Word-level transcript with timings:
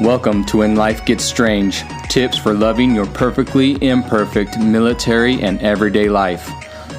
Welcome 0.00 0.44
to 0.46 0.56
When 0.56 0.74
Life 0.74 1.04
Gets 1.04 1.22
Strange 1.22 1.84
tips 2.08 2.36
for 2.36 2.52
loving 2.52 2.96
your 2.96 3.06
perfectly 3.06 3.80
imperfect 3.80 4.58
military 4.58 5.40
and 5.40 5.62
everyday 5.62 6.08
life. 6.08 6.50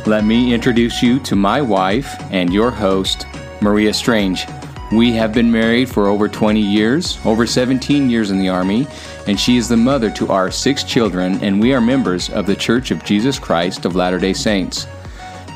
Let 0.08 0.24
me 0.24 0.54
introduce 0.54 1.04
you 1.04 1.20
to 1.20 1.36
my 1.36 1.62
wife 1.62 2.16
and 2.32 2.54
your 2.54 2.72
host, 2.72 3.28
Maria 3.60 3.94
Strange. 3.94 4.48
We 4.94 5.12
have 5.12 5.34
been 5.34 5.52
married 5.52 5.90
for 5.90 6.08
over 6.08 6.30
20 6.30 6.62
years, 6.62 7.20
over 7.26 7.46
17 7.46 8.10
years 8.10 8.32
in 8.32 8.40
the 8.40 8.48
Army, 8.48 8.88
and 9.28 9.38
she 9.38 9.58
is 9.58 9.68
the 9.68 9.76
mother 9.76 10.10
to 10.12 10.30
our 10.30 10.50
six 10.50 10.82
children, 10.82 11.44
and 11.44 11.60
we 11.60 11.74
are 11.74 11.82
members 11.82 12.30
of 12.30 12.46
the 12.46 12.56
Church 12.56 12.92
of 12.92 13.04
Jesus 13.04 13.38
Christ 13.38 13.84
of 13.84 13.98
Latter 13.98 14.20
day 14.20 14.32
Saints. 14.32 14.88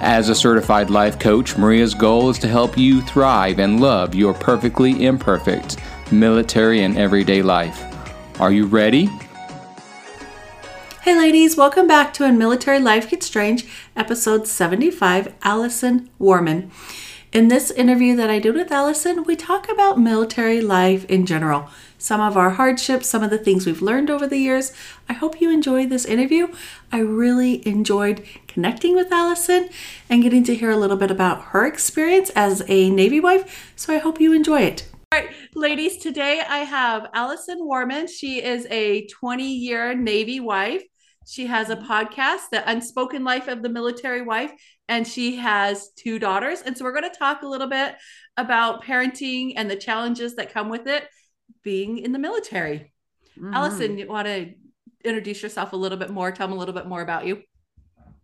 As 0.01 0.27
a 0.27 0.35
certified 0.35 0.89
life 0.89 1.17
coach, 1.17 1.57
Maria's 1.57 1.93
goal 1.93 2.29
is 2.29 2.39
to 2.39 2.49
help 2.49 2.77
you 2.77 3.01
thrive 3.01 3.59
and 3.59 3.79
love 3.79 4.13
your 4.13 4.33
perfectly 4.33 5.05
imperfect 5.05 5.77
military, 6.11 6.83
and 6.83 6.97
everyday 6.97 7.41
life. 7.41 7.83
Are 8.39 8.51
you 8.51 8.65
ready? 8.65 9.09
Hey, 11.01 11.17
ladies, 11.17 11.57
welcome 11.57 11.87
back 11.87 12.13
to 12.13 12.23
When 12.23 12.37
Military 12.37 12.79
Life 12.79 13.09
Gets 13.09 13.25
Strange, 13.25 13.65
episode 13.95 14.47
75. 14.47 15.33
Allison 15.43 16.09
Warman. 16.19 16.71
In 17.31 17.47
this 17.47 17.69
interview 17.69 18.15
that 18.15 18.31
I 18.31 18.39
did 18.39 18.55
with 18.55 18.71
Allison, 18.71 19.23
we 19.23 19.35
talk 19.35 19.69
about 19.69 19.99
military 19.99 20.61
life 20.61 21.05
in 21.05 21.27
general, 21.27 21.69
some 21.99 22.19
of 22.19 22.35
our 22.35 22.49
hardships, 22.51 23.07
some 23.07 23.21
of 23.21 23.29
the 23.29 23.37
things 23.37 23.67
we've 23.67 23.83
learned 23.83 24.09
over 24.09 24.25
the 24.25 24.39
years. 24.39 24.73
I 25.07 25.13
hope 25.13 25.39
you 25.39 25.51
enjoyed 25.51 25.89
this 25.89 26.05
interview. 26.05 26.47
I 26.91 27.01
really 27.01 27.67
enjoyed 27.67 28.25
connecting 28.47 28.95
with 28.95 29.11
Allison 29.11 29.69
and 30.09 30.23
getting 30.23 30.43
to 30.45 30.55
hear 30.55 30.71
a 30.71 30.77
little 30.77 30.97
bit 30.97 31.11
about 31.11 31.45
her 31.45 31.67
experience 31.67 32.31
as 32.31 32.63
a 32.67 32.89
Navy 32.89 33.19
wife, 33.19 33.73
so 33.75 33.93
I 33.93 33.99
hope 33.99 34.19
you 34.19 34.33
enjoy 34.33 34.61
it. 34.61 34.88
All 35.11 35.19
right, 35.19 35.33
ladies, 35.55 35.97
today 35.97 36.39
I 36.47 36.59
have 36.59 37.07
Allison 37.15 37.57
Warman. 37.65 38.05
She 38.05 38.43
is 38.43 38.67
a 38.69 39.07
20 39.07 39.43
year 39.43 39.95
Navy 39.95 40.39
wife. 40.39 40.83
She 41.25 41.47
has 41.47 41.71
a 41.71 41.77
podcast, 41.77 42.51
The 42.51 42.69
Unspoken 42.69 43.23
Life 43.23 43.47
of 43.47 43.63
the 43.63 43.69
Military 43.69 44.21
Wife, 44.21 44.51
and 44.87 45.07
she 45.07 45.37
has 45.37 45.89
two 45.95 46.19
daughters. 46.19 46.61
And 46.61 46.77
so 46.77 46.85
we're 46.85 46.93
going 46.93 47.11
to 47.11 47.17
talk 47.17 47.41
a 47.41 47.47
little 47.47 47.65
bit 47.65 47.95
about 48.37 48.83
parenting 48.83 49.53
and 49.55 49.67
the 49.67 49.75
challenges 49.75 50.35
that 50.35 50.53
come 50.53 50.69
with 50.69 50.85
it 50.85 51.05
being 51.63 51.97
in 51.97 52.11
the 52.11 52.19
military. 52.19 52.93
Mm-hmm. 53.35 53.51
Allison, 53.51 53.97
you 53.97 54.05
want 54.07 54.27
to 54.27 54.53
introduce 55.03 55.41
yourself 55.41 55.73
a 55.73 55.75
little 55.75 55.97
bit 55.97 56.11
more? 56.11 56.31
Tell 56.31 56.47
them 56.47 56.55
a 56.55 56.59
little 56.59 56.75
bit 56.75 56.85
more 56.85 57.01
about 57.01 57.25
you. 57.25 57.41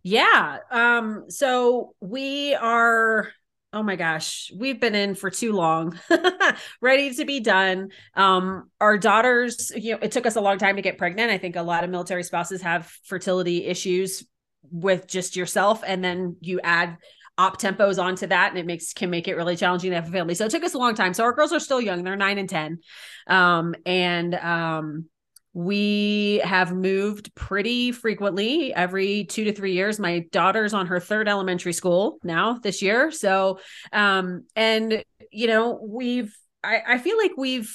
Yeah. 0.04 0.58
Um, 0.70 1.24
so 1.30 1.96
we 2.00 2.54
are 2.54 3.32
oh 3.76 3.82
my 3.82 3.94
gosh, 3.94 4.50
we've 4.56 4.80
been 4.80 4.94
in 4.94 5.14
for 5.14 5.28
too 5.28 5.52
long, 5.52 5.98
ready 6.80 7.12
to 7.12 7.26
be 7.26 7.40
done. 7.40 7.90
Um, 8.14 8.70
our 8.80 8.96
daughters, 8.96 9.70
you 9.76 9.92
know, 9.92 9.98
it 10.00 10.12
took 10.12 10.24
us 10.24 10.36
a 10.36 10.40
long 10.40 10.56
time 10.56 10.76
to 10.76 10.82
get 10.82 10.96
pregnant. 10.96 11.30
I 11.30 11.36
think 11.36 11.56
a 11.56 11.62
lot 11.62 11.84
of 11.84 11.90
military 11.90 12.22
spouses 12.22 12.62
have 12.62 12.86
fertility 13.04 13.66
issues 13.66 14.24
with 14.70 15.06
just 15.06 15.36
yourself, 15.36 15.82
and 15.86 16.02
then 16.02 16.36
you 16.40 16.58
add 16.64 16.96
op 17.36 17.60
tempos 17.60 18.02
onto 18.02 18.26
that 18.28 18.48
and 18.48 18.58
it 18.58 18.64
makes 18.64 18.94
can 18.94 19.10
make 19.10 19.28
it 19.28 19.36
really 19.36 19.56
challenging 19.56 19.90
to 19.90 19.96
have 19.96 20.08
a 20.08 20.10
family. 20.10 20.34
So 20.34 20.46
it 20.46 20.50
took 20.50 20.64
us 20.64 20.72
a 20.72 20.78
long 20.78 20.94
time. 20.94 21.12
So 21.12 21.22
our 21.22 21.34
girls 21.34 21.52
are 21.52 21.60
still 21.60 21.82
young. 21.82 22.02
They're 22.02 22.16
nine 22.16 22.38
and 22.38 22.48
ten. 22.48 22.78
Um, 23.26 23.74
and 23.84 24.34
um, 24.34 25.10
we 25.56 26.42
have 26.44 26.74
moved 26.74 27.34
pretty 27.34 27.90
frequently 27.90 28.74
every 28.74 29.24
two 29.24 29.42
to 29.42 29.54
three 29.54 29.72
years 29.72 29.98
my 29.98 30.18
daughter's 30.30 30.74
on 30.74 30.86
her 30.86 31.00
third 31.00 31.26
elementary 31.26 31.72
school 31.72 32.18
now 32.22 32.58
this 32.62 32.82
year 32.82 33.10
so 33.10 33.58
um 33.90 34.44
and 34.54 35.02
you 35.32 35.46
know 35.46 35.80
we've 35.82 36.36
i, 36.62 36.82
I 36.86 36.98
feel 36.98 37.16
like 37.16 37.32
we've 37.38 37.74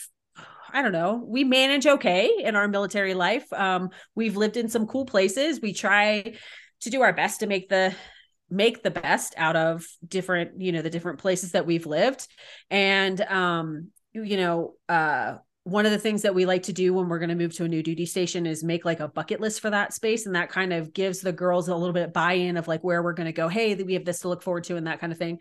I 0.73 0.81
don't 0.81 0.93
know. 0.93 1.21
We 1.27 1.43
manage 1.43 1.85
okay 1.85 2.31
in 2.41 2.55
our 2.55 2.65
military 2.65 3.13
life. 3.13 3.51
Um, 3.51 3.89
we've 4.15 4.37
lived 4.37 4.55
in 4.55 4.69
some 4.69 4.87
cool 4.87 5.05
places. 5.05 5.59
We 5.59 5.73
try 5.73 6.35
to 6.79 6.89
do 6.89 7.01
our 7.01 7.11
best 7.11 7.41
to 7.41 7.47
make 7.47 7.67
the 7.67 7.93
make 8.49 8.81
the 8.81 8.89
best 8.89 9.33
out 9.35 9.57
of 9.57 9.85
different, 10.07 10.61
you 10.61 10.71
know, 10.71 10.81
the 10.81 10.89
different 10.89 11.19
places 11.19 11.51
that 11.51 11.65
we've 11.65 11.85
lived. 11.85 12.25
And 12.69 13.19
um, 13.19 13.89
you 14.13 14.37
know, 14.37 14.75
uh 14.87 15.39
one 15.63 15.85
of 15.85 15.91
the 15.91 15.99
things 15.99 16.23
that 16.23 16.33
we 16.33 16.45
like 16.45 16.63
to 16.63 16.73
do 16.73 16.93
when 16.93 17.07
we're 17.07 17.19
going 17.19 17.29
to 17.29 17.35
move 17.35 17.53
to 17.53 17.63
a 17.63 17.67
new 17.67 17.83
duty 17.83 18.05
station 18.05 18.47
is 18.47 18.63
make 18.63 18.83
like 18.83 18.99
a 18.99 19.07
bucket 19.07 19.39
list 19.39 19.61
for 19.61 19.69
that 19.69 19.93
space 19.93 20.25
and 20.25 20.35
that 20.35 20.49
kind 20.49 20.73
of 20.73 20.91
gives 20.91 21.21
the 21.21 21.31
girls 21.31 21.67
a 21.67 21.75
little 21.75 21.93
bit 21.93 22.05
of 22.05 22.13
buy-in 22.13 22.57
of 22.57 22.67
like 22.67 22.83
where 22.83 23.03
we're 23.03 23.13
going 23.13 23.27
to 23.27 23.31
go 23.31 23.47
hey 23.47 23.75
we 23.75 23.93
have 23.93 24.05
this 24.05 24.21
to 24.21 24.27
look 24.27 24.41
forward 24.41 24.63
to 24.63 24.75
and 24.75 24.87
that 24.87 24.99
kind 24.99 25.11
of 25.11 25.19
thing 25.19 25.37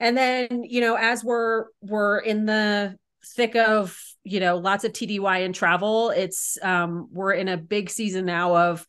and 0.00 0.16
then 0.16 0.62
you 0.64 0.80
know 0.80 0.94
as 0.94 1.22
we're 1.22 1.66
we're 1.82 2.18
in 2.18 2.46
the 2.46 2.96
thick 3.34 3.56
of 3.56 3.98
you 4.24 4.40
know 4.40 4.56
lots 4.56 4.84
of 4.84 4.92
tdy 4.92 5.44
and 5.44 5.54
travel 5.54 6.10
it's 6.10 6.56
um 6.62 7.08
we're 7.12 7.32
in 7.32 7.48
a 7.48 7.58
big 7.58 7.90
season 7.90 8.24
now 8.24 8.56
of 8.56 8.86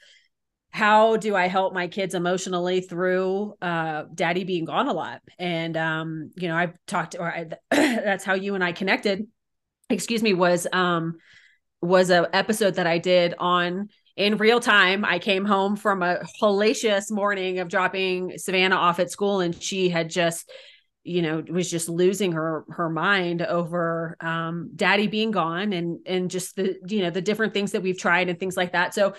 how 0.72 1.18
do 1.18 1.36
I 1.36 1.48
help 1.48 1.74
my 1.74 1.88
kids 1.88 2.14
emotionally 2.14 2.82
through 2.82 3.56
uh, 3.60 4.04
daddy 4.14 4.44
being 4.44 4.66
gone 4.66 4.88
a 4.88 4.94
lot? 4.94 5.22
And 5.40 5.76
um, 5.76 6.30
you 6.36 6.48
know, 6.48 6.56
I've 6.56 6.78
talked, 6.86 7.16
or 7.20 7.28
I, 7.28 7.48
that's 7.72 8.24
how 8.24 8.36
you 8.36 8.54
and 8.54 8.64
I 8.64 8.72
connected 8.72 9.26
excuse 9.90 10.24
me, 10.24 10.34
was 10.34 10.68
um 10.72 11.18
was 11.82 12.10
a 12.10 12.30
episode 12.36 12.76
that 12.76 12.88
I 12.88 12.98
did 12.98 13.34
on 13.38 13.90
in 14.16 14.38
real 14.38 14.60
time. 14.60 15.06
I 15.06 15.20
came 15.20 15.46
home 15.46 15.76
from 15.76 16.04
a 16.04 16.20
hellacious 16.42 17.12
morning 17.12 17.60
of 17.60 17.70
dropping 17.70 18.38
Savannah 18.38 18.76
off 18.76 19.00
at 19.00 19.12
school, 19.12 19.40
and 19.40 19.60
she 19.62 19.90
had 19.90 20.10
just 20.10 20.52
you 21.04 21.22
know 21.22 21.42
was 21.50 21.72
just 21.72 21.88
losing 21.88 22.34
her 22.34 22.66
her 22.70 22.90
mind 22.90 23.42
over 23.42 24.18
um 24.20 24.70
daddy 24.76 25.08
being 25.08 25.32
gone 25.32 25.72
and 25.72 26.00
and 26.06 26.30
just 26.30 26.58
the 26.58 26.76
you 26.88 27.02
know 27.02 27.10
the 27.10 27.22
different 27.22 27.54
things 27.54 27.72
that 27.72 27.82
we've 27.82 27.98
tried 27.98 28.28
and 28.28 28.38
things 28.38 28.58
like 28.58 28.74
that 28.74 28.94
so 28.94 29.14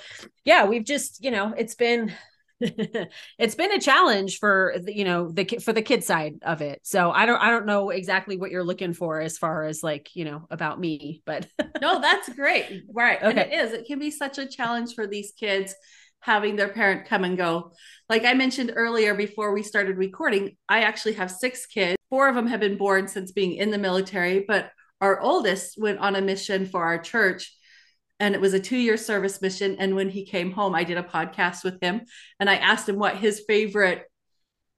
yeah 0.45 0.67
we've 0.67 0.85
just 0.85 1.25
you 1.25 1.31
know 1.31 1.55
it's 1.57 1.75
been 1.75 2.13
it's 3.39 3.55
been 3.55 3.73
a 3.73 3.81
challenge 3.81 4.39
for 4.39 4.75
the, 4.83 4.95
you 4.95 5.05
know 5.05 5.31
the 5.31 5.45
for 5.63 5.73
the 5.73 5.83
kid 5.83 6.05
side 6.05 6.35
of 6.43 6.61
it. 6.61 6.81
So 6.83 7.11
I 7.11 7.25
don't 7.25 7.41
I 7.41 7.51
don't 7.51 7.67
know 7.67 7.91
exactly 7.91 8.37
what 8.37 8.51
you're 8.51 8.65
looking 8.65 8.93
for 8.93 9.21
as 9.21 9.39
far 9.39 9.65
as 9.65 9.83
like 9.83 10.11
you 10.15 10.25
know 10.27 10.47
about 10.51 10.79
me, 10.79 11.23
but 11.25 11.47
no, 11.81 12.01
that's 12.01 12.29
great, 12.31 12.85
right? 12.93 13.23
Okay. 13.23 13.29
And 13.29 13.39
it 13.39 13.53
is. 13.53 13.73
It 13.73 13.87
can 13.87 13.99
be 13.99 14.11
such 14.11 14.39
a 14.39 14.47
challenge 14.47 14.95
for 14.95 15.07
these 15.07 15.33
kids 15.33 15.75
having 16.21 16.57
their 16.57 16.69
parent 16.69 17.07
come 17.07 17.25
and 17.25 17.39
go. 17.39 17.73
Like 18.11 18.25
I 18.25 18.35
mentioned 18.35 18.73
earlier 18.75 19.15
before 19.15 19.55
we 19.55 19.63
started 19.63 19.97
recording, 19.97 20.57
I 20.69 20.83
actually 20.83 21.15
have 21.15 21.31
six 21.31 21.65
kids. 21.65 21.97
Four 22.11 22.29
of 22.29 22.35
them 22.35 22.47
have 22.49 22.61
been 22.61 22.77
born 22.77 23.09
since 23.09 23.33
being 23.33 23.55
in 23.55 23.71
the 23.71 23.79
military, 23.79 24.45
but 24.47 24.71
our 25.01 25.19
oldest 25.19 25.77
went 25.79 25.99
on 25.99 26.17
a 26.17 26.21
mission 26.21 26.67
for 26.67 26.85
our 26.85 26.99
church 26.99 27.57
and 28.21 28.35
it 28.35 28.41
was 28.41 28.55
a 28.55 28.61
two 28.61 28.77
year 28.77 28.97
service 28.97 29.41
mission. 29.43 29.77
And 29.81 29.97
when 29.97 30.11
he 30.11 30.25
came 30.25 30.53
home, 30.53 30.75
I 30.75 30.85
did 30.85 30.99
a 30.99 31.03
podcast 31.03 31.65
with 31.65 31.83
him 31.83 32.03
and 32.39 32.49
I 32.49 32.57
asked 32.57 32.89
him 32.89 32.99
what 32.99 33.17
his 33.17 33.43
favorite 33.49 34.05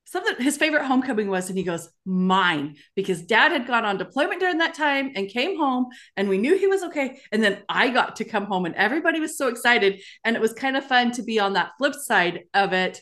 something 0.04 0.44
his 0.44 0.58
favorite 0.58 0.84
homecoming 0.84 1.28
was 1.28 1.48
and 1.48 1.56
he 1.56 1.64
goes 1.64 1.88
mine 2.04 2.76
because 2.94 3.22
dad 3.22 3.50
had 3.50 3.66
gone 3.66 3.84
on 3.84 3.96
deployment 3.96 4.40
during 4.40 4.58
that 4.58 4.74
time 4.74 5.12
and 5.14 5.28
came 5.28 5.56
home 5.56 5.86
and 6.16 6.28
we 6.28 6.36
knew 6.36 6.58
he 6.58 6.66
was 6.66 6.82
okay 6.82 7.18
and 7.30 7.42
then 7.42 7.58
i 7.68 7.88
got 7.88 8.16
to 8.16 8.24
come 8.24 8.44
home 8.44 8.66
and 8.66 8.74
everybody 8.74 9.20
was 9.20 9.38
so 9.38 9.48
excited 9.48 10.02
and 10.24 10.36
it 10.36 10.42
was 10.42 10.52
kind 10.52 10.76
of 10.76 10.84
fun 10.84 11.12
to 11.12 11.22
be 11.22 11.38
on 11.38 11.54
that 11.54 11.70
flip 11.78 11.94
side 11.94 12.40
of 12.52 12.72
it 12.74 13.00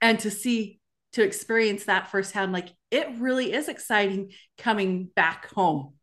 and 0.00 0.20
to 0.20 0.30
see 0.30 0.78
to 1.12 1.24
experience 1.24 1.84
that 1.84 2.08
firsthand 2.08 2.52
like 2.52 2.68
it 2.90 3.08
really 3.18 3.52
is 3.52 3.68
exciting 3.68 4.30
coming 4.58 5.10
back 5.16 5.52
home 5.54 5.94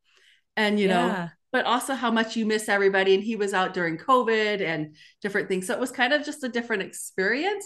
and 0.57 0.79
you 0.79 0.87
yeah. 0.89 1.07
know 1.07 1.29
but 1.51 1.65
also 1.65 1.93
how 1.93 2.11
much 2.11 2.35
you 2.35 2.45
miss 2.45 2.69
everybody. 2.69 3.15
And 3.15 3.23
he 3.23 3.35
was 3.35 3.53
out 3.53 3.73
during 3.73 3.97
COVID 3.97 4.61
and 4.61 4.95
different 5.21 5.47
things. 5.47 5.67
So 5.67 5.73
it 5.73 5.79
was 5.79 5.91
kind 5.91 6.13
of 6.13 6.25
just 6.25 6.43
a 6.43 6.49
different 6.49 6.83
experience. 6.83 7.65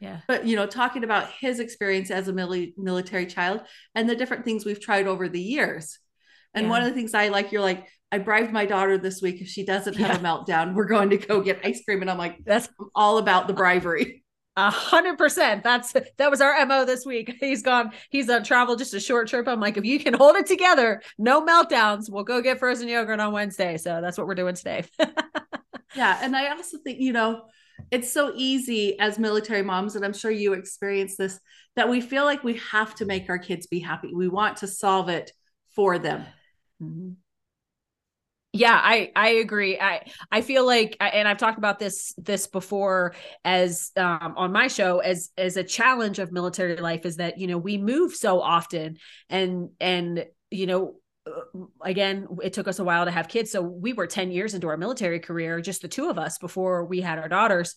Yeah. 0.00 0.20
But, 0.26 0.46
you 0.46 0.56
know, 0.56 0.66
talking 0.66 1.04
about 1.04 1.30
his 1.40 1.60
experience 1.60 2.10
as 2.10 2.28
a 2.28 2.32
mili- 2.32 2.72
military 2.78 3.26
child 3.26 3.62
and 3.94 4.08
the 4.08 4.16
different 4.16 4.44
things 4.44 4.64
we've 4.64 4.80
tried 4.80 5.06
over 5.06 5.28
the 5.28 5.40
years. 5.40 5.98
And 6.54 6.64
yeah. 6.64 6.70
one 6.70 6.82
of 6.82 6.88
the 6.88 6.94
things 6.94 7.14
I 7.14 7.28
like, 7.28 7.52
you're 7.52 7.60
like, 7.60 7.86
I 8.10 8.18
bribed 8.18 8.52
my 8.52 8.66
daughter 8.66 8.98
this 8.98 9.22
week. 9.22 9.40
If 9.40 9.48
she 9.48 9.64
doesn't 9.64 9.96
have 9.96 10.08
yeah. 10.08 10.16
a 10.16 10.20
meltdown, 10.20 10.74
we're 10.74 10.86
going 10.86 11.10
to 11.10 11.16
go 11.16 11.40
get 11.42 11.60
ice 11.64 11.84
cream. 11.84 12.00
And 12.00 12.10
I'm 12.10 12.18
like, 12.18 12.38
that's 12.44 12.68
all 12.94 13.18
about 13.18 13.46
the 13.46 13.52
bribery. 13.52 14.24
A 14.66 14.70
hundred 14.70 15.16
percent. 15.16 15.64
That's 15.64 15.92
that 15.92 16.30
was 16.30 16.42
our 16.42 16.66
mo 16.66 16.84
this 16.84 17.06
week. 17.06 17.36
He's 17.40 17.62
gone. 17.62 17.92
He's 18.10 18.28
on 18.28 18.44
travel, 18.44 18.76
just 18.76 18.92
a 18.92 19.00
short 19.00 19.28
trip. 19.28 19.48
I'm 19.48 19.58
like, 19.58 19.78
if 19.78 19.86
you 19.86 19.98
can 19.98 20.12
hold 20.12 20.36
it 20.36 20.46
together, 20.46 21.00
no 21.16 21.40
meltdowns, 21.44 22.10
we'll 22.10 22.24
go 22.24 22.42
get 22.42 22.58
frozen 22.58 22.86
yogurt 22.86 23.20
on 23.20 23.32
Wednesday. 23.32 23.78
So 23.78 24.00
that's 24.02 24.18
what 24.18 24.26
we're 24.26 24.34
doing 24.34 24.54
today. 24.54 24.84
yeah, 25.96 26.18
and 26.20 26.36
I 26.36 26.50
also 26.50 26.76
think 26.76 27.00
you 27.00 27.14
know, 27.14 27.44
it's 27.90 28.12
so 28.12 28.32
easy 28.36 28.98
as 28.98 29.18
military 29.18 29.62
moms, 29.62 29.96
and 29.96 30.04
I'm 30.04 30.12
sure 30.12 30.30
you 30.30 30.52
experience 30.52 31.16
this, 31.16 31.40
that 31.76 31.88
we 31.88 32.02
feel 32.02 32.24
like 32.24 32.44
we 32.44 32.60
have 32.70 32.94
to 32.96 33.06
make 33.06 33.30
our 33.30 33.38
kids 33.38 33.66
be 33.66 33.78
happy. 33.78 34.12
We 34.14 34.28
want 34.28 34.58
to 34.58 34.66
solve 34.66 35.08
it 35.08 35.32
for 35.74 35.98
them. 35.98 36.26
Mm-hmm 36.82 37.12
yeah 38.52 38.80
i 38.82 39.12
i 39.14 39.28
agree 39.28 39.78
i 39.78 40.04
i 40.32 40.40
feel 40.40 40.66
like 40.66 40.96
and 41.00 41.28
i've 41.28 41.38
talked 41.38 41.58
about 41.58 41.78
this 41.78 42.12
this 42.18 42.46
before 42.48 43.14
as 43.44 43.92
um, 43.96 44.34
on 44.36 44.52
my 44.52 44.66
show 44.66 44.98
as 44.98 45.30
as 45.38 45.56
a 45.56 45.62
challenge 45.62 46.18
of 46.18 46.32
military 46.32 46.76
life 46.76 47.06
is 47.06 47.16
that 47.16 47.38
you 47.38 47.46
know 47.46 47.58
we 47.58 47.78
move 47.78 48.14
so 48.14 48.40
often 48.40 48.96
and 49.28 49.70
and 49.80 50.24
you 50.50 50.66
know 50.66 50.96
again, 51.82 52.26
it 52.42 52.52
took 52.52 52.68
us 52.68 52.78
a 52.78 52.84
while 52.84 53.04
to 53.04 53.10
have 53.10 53.28
kids. 53.28 53.50
So 53.50 53.60
we 53.60 53.92
were 53.92 54.06
10 54.06 54.30
years 54.30 54.54
into 54.54 54.68
our 54.68 54.76
military 54.76 55.20
career, 55.20 55.60
just 55.60 55.82
the 55.82 55.88
two 55.88 56.08
of 56.08 56.18
us 56.18 56.38
before 56.38 56.84
we 56.84 57.00
had 57.00 57.18
our 57.18 57.28
daughters. 57.28 57.76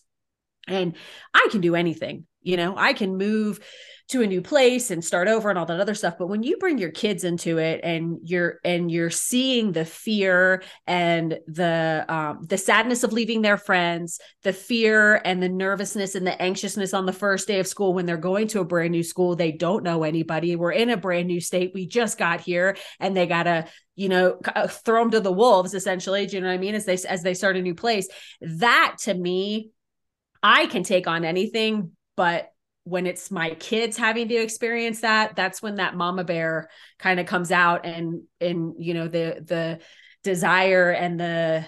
And 0.66 0.94
I 1.32 1.48
can 1.50 1.60
do 1.60 1.74
anything, 1.74 2.26
you 2.42 2.56
know, 2.56 2.76
I 2.76 2.92
can 2.92 3.16
move 3.16 3.60
to 4.06 4.20
a 4.20 4.26
new 4.26 4.42
place 4.42 4.90
and 4.90 5.02
start 5.02 5.28
over 5.28 5.48
and 5.48 5.58
all 5.58 5.64
that 5.64 5.80
other 5.80 5.94
stuff. 5.94 6.16
But 6.18 6.26
when 6.26 6.42
you 6.42 6.58
bring 6.58 6.76
your 6.76 6.90
kids 6.90 7.24
into 7.24 7.56
it 7.58 7.80
and 7.82 8.18
you're 8.22 8.60
and 8.62 8.90
you're 8.90 9.08
seeing 9.08 9.72
the 9.72 9.86
fear 9.86 10.62
and 10.86 11.38
the 11.46 12.04
um, 12.06 12.44
the 12.46 12.58
sadness 12.58 13.02
of 13.02 13.14
leaving 13.14 13.40
their 13.40 13.56
friends 13.56 14.20
the 14.42 14.52
fear 14.52 15.22
and 15.24 15.42
the 15.42 15.48
nervousness 15.48 16.14
and 16.14 16.26
the 16.26 16.40
anxiousness 16.40 16.92
on 16.92 17.06
the 17.06 17.14
first 17.14 17.48
day 17.48 17.60
of 17.60 17.66
school 17.66 17.94
when 17.94 18.04
they're 18.04 18.18
going 18.18 18.46
to 18.48 18.60
a 18.60 18.64
brand 18.64 18.92
new 18.92 19.02
school 19.02 19.36
they 19.36 19.52
don't 19.52 19.82
know 19.82 20.04
anybody. 20.04 20.54
We're 20.54 20.72
in 20.72 20.90
a 20.90 20.98
brand 20.98 21.26
new 21.26 21.40
state. 21.40 21.72
We 21.74 21.86
just 21.86 22.18
got 22.18 22.42
here 22.42 22.76
and 23.00 23.16
they 23.16 23.26
gotta 23.26 23.66
you 23.96 24.10
know 24.10 24.38
uh, 24.54 24.66
throw 24.68 25.02
them 25.02 25.12
to 25.12 25.20
the 25.20 25.32
wolves 25.32 25.72
essentially. 25.72 26.26
Do 26.26 26.36
you 26.36 26.42
know 26.42 26.48
what 26.48 26.54
i 26.54 26.58
mean? 26.58 26.74
As 26.74 26.84
they 26.84 26.98
as 27.08 27.22
they 27.22 27.32
start 27.32 27.56
a 27.56 27.62
new 27.62 27.74
place. 27.74 28.06
That 28.42 28.96
to 29.04 29.14
me 29.14 29.70
i 30.44 30.66
can 30.66 30.84
take 30.84 31.08
on 31.08 31.24
anything 31.24 31.90
but 32.16 32.50
when 32.84 33.06
it's 33.06 33.30
my 33.30 33.50
kids 33.54 33.96
having 33.96 34.28
to 34.28 34.34
experience 34.36 35.00
that 35.00 35.34
that's 35.34 35.60
when 35.60 35.76
that 35.76 35.96
mama 35.96 36.22
bear 36.22 36.68
kind 36.98 37.18
of 37.18 37.26
comes 37.26 37.50
out 37.50 37.84
and 37.84 38.22
and 38.40 38.74
you 38.78 38.94
know 38.94 39.08
the 39.08 39.42
the 39.44 39.80
desire 40.22 40.90
and 40.90 41.18
the 41.18 41.66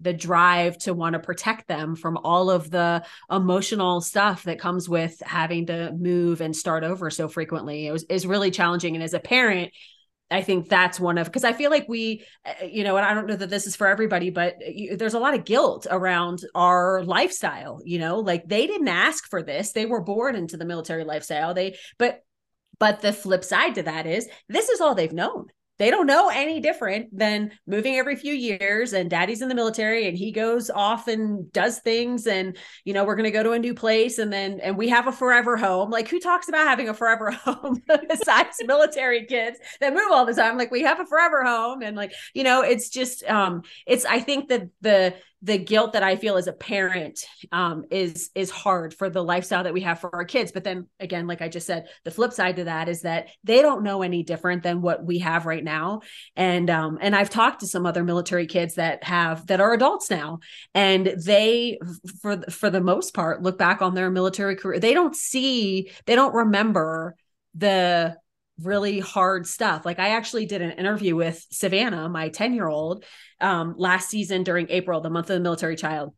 the 0.00 0.12
drive 0.12 0.76
to 0.78 0.92
want 0.92 1.12
to 1.12 1.18
protect 1.18 1.68
them 1.68 1.94
from 1.94 2.18
all 2.18 2.50
of 2.50 2.70
the 2.70 3.04
emotional 3.30 4.00
stuff 4.00 4.42
that 4.44 4.58
comes 4.58 4.88
with 4.88 5.20
having 5.24 5.66
to 5.66 5.92
move 5.92 6.40
and 6.40 6.54
start 6.56 6.82
over 6.82 7.10
so 7.10 7.28
frequently. 7.28 7.86
It 7.86 7.92
was 7.92 8.04
is 8.04 8.26
really 8.26 8.50
challenging. 8.50 8.96
And 8.96 9.04
as 9.04 9.14
a 9.14 9.20
parent 9.20 9.72
I 10.34 10.42
think 10.42 10.68
that's 10.68 10.98
one 10.98 11.16
of 11.16 11.26
because 11.28 11.44
I 11.44 11.52
feel 11.52 11.70
like 11.70 11.88
we, 11.88 12.24
uh, 12.44 12.64
you 12.64 12.82
know, 12.82 12.96
and 12.96 13.06
I 13.06 13.14
don't 13.14 13.28
know 13.28 13.36
that 13.36 13.50
this 13.50 13.68
is 13.68 13.76
for 13.76 13.86
everybody, 13.86 14.30
but 14.30 14.56
you, 14.66 14.96
there's 14.96 15.14
a 15.14 15.20
lot 15.20 15.34
of 15.34 15.44
guilt 15.44 15.86
around 15.88 16.40
our 16.56 17.04
lifestyle. 17.04 17.80
You 17.84 18.00
know, 18.00 18.18
like 18.18 18.48
they 18.48 18.66
didn't 18.66 18.88
ask 18.88 19.30
for 19.30 19.44
this; 19.44 19.70
they 19.70 19.86
were 19.86 20.02
born 20.02 20.34
into 20.34 20.56
the 20.56 20.64
military 20.64 21.04
lifestyle. 21.04 21.54
They, 21.54 21.76
but, 21.98 22.20
but 22.80 23.00
the 23.00 23.12
flip 23.12 23.44
side 23.44 23.76
to 23.76 23.84
that 23.84 24.06
is 24.06 24.28
this 24.48 24.68
is 24.68 24.80
all 24.80 24.96
they've 24.96 25.12
known 25.12 25.46
they 25.78 25.90
don't 25.90 26.06
know 26.06 26.28
any 26.28 26.60
different 26.60 27.16
than 27.16 27.50
moving 27.66 27.96
every 27.96 28.16
few 28.16 28.32
years 28.32 28.92
and 28.92 29.10
daddy's 29.10 29.42
in 29.42 29.48
the 29.48 29.54
military 29.54 30.06
and 30.06 30.16
he 30.16 30.30
goes 30.30 30.70
off 30.70 31.08
and 31.08 31.52
does 31.52 31.80
things 31.80 32.26
and 32.26 32.56
you 32.84 32.92
know 32.92 33.04
we're 33.04 33.16
going 33.16 33.24
to 33.24 33.30
go 33.30 33.42
to 33.42 33.52
a 33.52 33.58
new 33.58 33.74
place 33.74 34.18
and 34.18 34.32
then 34.32 34.60
and 34.60 34.76
we 34.76 34.88
have 34.88 35.06
a 35.06 35.12
forever 35.12 35.56
home. 35.56 35.90
Like 35.90 36.08
who 36.08 36.20
talks 36.20 36.48
about 36.48 36.66
having 36.66 36.88
a 36.88 36.94
forever 36.94 37.30
home 37.44 37.82
besides 38.08 38.56
military 38.64 39.26
kids 39.26 39.58
that 39.80 39.94
move 39.94 40.10
all 40.10 40.26
the 40.26 40.34
time? 40.34 40.56
Like 40.56 40.70
we 40.70 40.82
have 40.82 41.00
a 41.00 41.06
forever 41.06 41.44
home 41.44 41.82
and 41.82 41.96
like 41.96 42.12
you 42.34 42.44
know 42.44 42.62
it's 42.62 42.88
just 42.88 43.24
um 43.24 43.62
it's 43.86 44.04
i 44.04 44.20
think 44.20 44.48
that 44.48 44.68
the 44.80 45.14
the 45.44 45.58
guilt 45.58 45.92
that 45.92 46.02
I 46.02 46.16
feel 46.16 46.38
as 46.38 46.46
a 46.46 46.54
parent 46.54 47.20
um, 47.52 47.84
is 47.90 48.30
is 48.34 48.50
hard 48.50 48.94
for 48.94 49.10
the 49.10 49.22
lifestyle 49.22 49.64
that 49.64 49.74
we 49.74 49.82
have 49.82 50.00
for 50.00 50.14
our 50.14 50.24
kids. 50.24 50.52
But 50.52 50.64
then 50.64 50.86
again, 50.98 51.26
like 51.26 51.42
I 51.42 51.48
just 51.48 51.66
said, 51.66 51.88
the 52.02 52.10
flip 52.10 52.32
side 52.32 52.56
to 52.56 52.64
that 52.64 52.88
is 52.88 53.02
that 53.02 53.28
they 53.44 53.60
don't 53.60 53.82
know 53.82 54.02
any 54.02 54.22
different 54.22 54.62
than 54.62 54.80
what 54.80 55.04
we 55.04 55.18
have 55.18 55.44
right 55.44 55.62
now. 55.62 56.00
And 56.34 56.70
um, 56.70 56.98
and 56.98 57.14
I've 57.14 57.28
talked 57.28 57.60
to 57.60 57.66
some 57.66 57.84
other 57.84 58.02
military 58.04 58.46
kids 58.46 58.76
that 58.76 59.04
have 59.04 59.46
that 59.48 59.60
are 59.60 59.74
adults 59.74 60.10
now, 60.10 60.38
and 60.74 61.06
they 61.06 61.78
for 62.22 62.40
for 62.50 62.70
the 62.70 62.80
most 62.80 63.12
part 63.12 63.42
look 63.42 63.58
back 63.58 63.82
on 63.82 63.94
their 63.94 64.10
military 64.10 64.56
career. 64.56 64.80
They 64.80 64.94
don't 64.94 65.14
see, 65.14 65.90
they 66.06 66.14
don't 66.14 66.34
remember 66.34 67.16
the 67.54 68.16
really 68.62 69.00
hard 69.00 69.46
stuff. 69.46 69.84
Like 69.84 69.98
I 69.98 70.10
actually 70.10 70.46
did 70.46 70.62
an 70.62 70.72
interview 70.72 71.16
with 71.16 71.44
Savannah, 71.50 72.08
my 72.08 72.28
10 72.28 72.54
year 72.54 72.68
old, 72.68 73.04
um, 73.40 73.74
last 73.76 74.08
season 74.08 74.44
during 74.44 74.70
April, 74.70 75.00
the 75.00 75.10
month 75.10 75.30
of 75.30 75.34
the 75.34 75.40
military 75.40 75.76
child. 75.76 76.14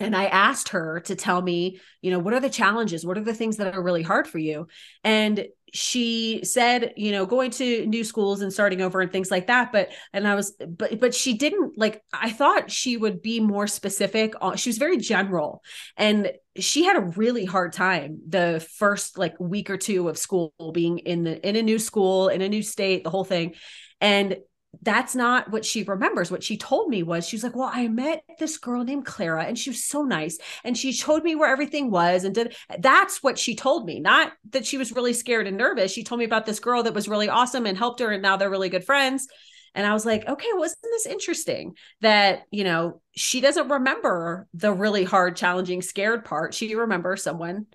And 0.00 0.16
I 0.16 0.24
asked 0.26 0.70
her 0.70 1.00
to 1.00 1.14
tell 1.14 1.40
me, 1.40 1.78
you 2.00 2.10
know, 2.10 2.18
what 2.18 2.34
are 2.34 2.40
the 2.40 2.50
challenges? 2.50 3.04
What 3.04 3.18
are 3.18 3.24
the 3.24 3.34
things 3.34 3.58
that 3.58 3.74
are 3.74 3.82
really 3.82 4.02
hard 4.02 4.26
for 4.26 4.38
you? 4.38 4.66
And 5.04 5.46
she 5.72 6.40
said 6.42 6.92
you 6.96 7.12
know 7.12 7.26
going 7.26 7.50
to 7.50 7.86
new 7.86 8.02
schools 8.04 8.40
and 8.40 8.52
starting 8.52 8.80
over 8.80 9.00
and 9.00 9.12
things 9.12 9.30
like 9.30 9.46
that 9.46 9.72
but 9.72 9.88
and 10.12 10.26
i 10.26 10.34
was 10.34 10.52
but 10.68 10.98
but 10.98 11.14
she 11.14 11.34
didn't 11.34 11.78
like 11.78 12.02
i 12.12 12.30
thought 12.30 12.70
she 12.70 12.96
would 12.96 13.22
be 13.22 13.40
more 13.40 13.66
specific 13.66 14.34
she 14.56 14.68
was 14.68 14.78
very 14.78 14.96
general 14.96 15.62
and 15.96 16.32
she 16.56 16.84
had 16.84 16.96
a 16.96 17.12
really 17.16 17.44
hard 17.44 17.72
time 17.72 18.18
the 18.28 18.64
first 18.78 19.16
like 19.16 19.38
week 19.38 19.70
or 19.70 19.76
two 19.76 20.08
of 20.08 20.18
school 20.18 20.52
being 20.72 20.98
in 20.98 21.24
the 21.24 21.48
in 21.48 21.56
a 21.56 21.62
new 21.62 21.78
school 21.78 22.28
in 22.28 22.42
a 22.42 22.48
new 22.48 22.62
state 22.62 23.04
the 23.04 23.10
whole 23.10 23.24
thing 23.24 23.54
and 24.00 24.36
that's 24.82 25.14
not 25.14 25.50
what 25.50 25.64
she 25.64 25.82
remembers. 25.82 26.30
What 26.30 26.42
she 26.42 26.56
told 26.56 26.88
me 26.88 27.02
was 27.02 27.26
she's 27.26 27.42
like, 27.42 27.56
Well, 27.56 27.70
I 27.72 27.88
met 27.88 28.24
this 28.38 28.56
girl 28.56 28.84
named 28.84 29.04
Clara 29.04 29.44
and 29.44 29.58
she 29.58 29.70
was 29.70 29.84
so 29.84 30.02
nice. 30.02 30.38
And 30.64 30.76
she 30.76 30.92
showed 30.92 31.24
me 31.24 31.34
where 31.34 31.50
everything 31.50 31.90
was 31.90 32.24
and 32.24 32.34
did 32.34 32.56
that's 32.78 33.22
what 33.22 33.38
she 33.38 33.54
told 33.54 33.84
me. 33.84 34.00
Not 34.00 34.32
that 34.50 34.66
she 34.66 34.78
was 34.78 34.92
really 34.92 35.12
scared 35.12 35.46
and 35.46 35.56
nervous. 35.56 35.92
She 35.92 36.04
told 36.04 36.20
me 36.20 36.24
about 36.24 36.46
this 36.46 36.60
girl 36.60 36.84
that 36.84 36.94
was 36.94 37.08
really 37.08 37.28
awesome 37.28 37.66
and 37.66 37.76
helped 37.76 38.00
her. 38.00 38.10
And 38.10 38.22
now 38.22 38.36
they're 38.36 38.50
really 38.50 38.68
good 38.68 38.84
friends. 38.84 39.26
And 39.74 39.86
I 39.86 39.92
was 39.92 40.06
like, 40.06 40.26
okay, 40.26 40.48
wasn't 40.54 40.82
this 40.82 41.06
interesting 41.06 41.76
that, 42.00 42.42
you 42.50 42.64
know, 42.64 43.00
she 43.12 43.40
doesn't 43.40 43.68
remember 43.68 44.48
the 44.52 44.72
really 44.72 45.04
hard, 45.04 45.36
challenging, 45.36 45.80
scared 45.80 46.24
part. 46.24 46.54
She 46.54 46.74
remembers 46.74 47.22
someone 47.22 47.66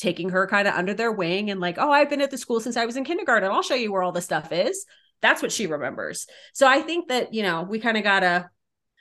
taking 0.00 0.30
her 0.30 0.46
kind 0.46 0.66
of 0.66 0.74
under 0.74 0.94
their 0.94 1.12
wing 1.12 1.50
and 1.50 1.60
like, 1.60 1.76
oh, 1.78 1.90
I've 1.90 2.10
been 2.10 2.22
at 2.22 2.30
the 2.30 2.38
school 2.38 2.58
since 2.58 2.76
I 2.76 2.86
was 2.86 2.96
in 2.96 3.04
kindergarten. 3.04 3.50
I'll 3.50 3.62
show 3.62 3.74
you 3.74 3.92
where 3.92 4.02
all 4.02 4.12
the 4.12 4.22
stuff 4.22 4.50
is 4.50 4.86
that's 5.22 5.42
what 5.42 5.52
she 5.52 5.66
remembers. 5.66 6.26
So 6.54 6.66
I 6.66 6.80
think 6.80 7.08
that, 7.08 7.34
you 7.34 7.42
know, 7.42 7.62
we 7.62 7.78
kind 7.78 7.96
of 7.96 8.02
got 8.02 8.20
to 8.20 8.48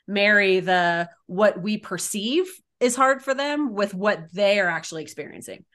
marry 0.08 0.60
the 0.60 1.10
what 1.28 1.62
we 1.62 1.78
perceive 1.78 2.50
is 2.80 2.96
hard 2.96 3.22
for 3.22 3.34
them 3.34 3.74
with 3.74 3.94
what 3.94 4.34
they 4.34 4.60
are 4.60 4.68
actually 4.68 5.04
experiencing. 5.04 5.66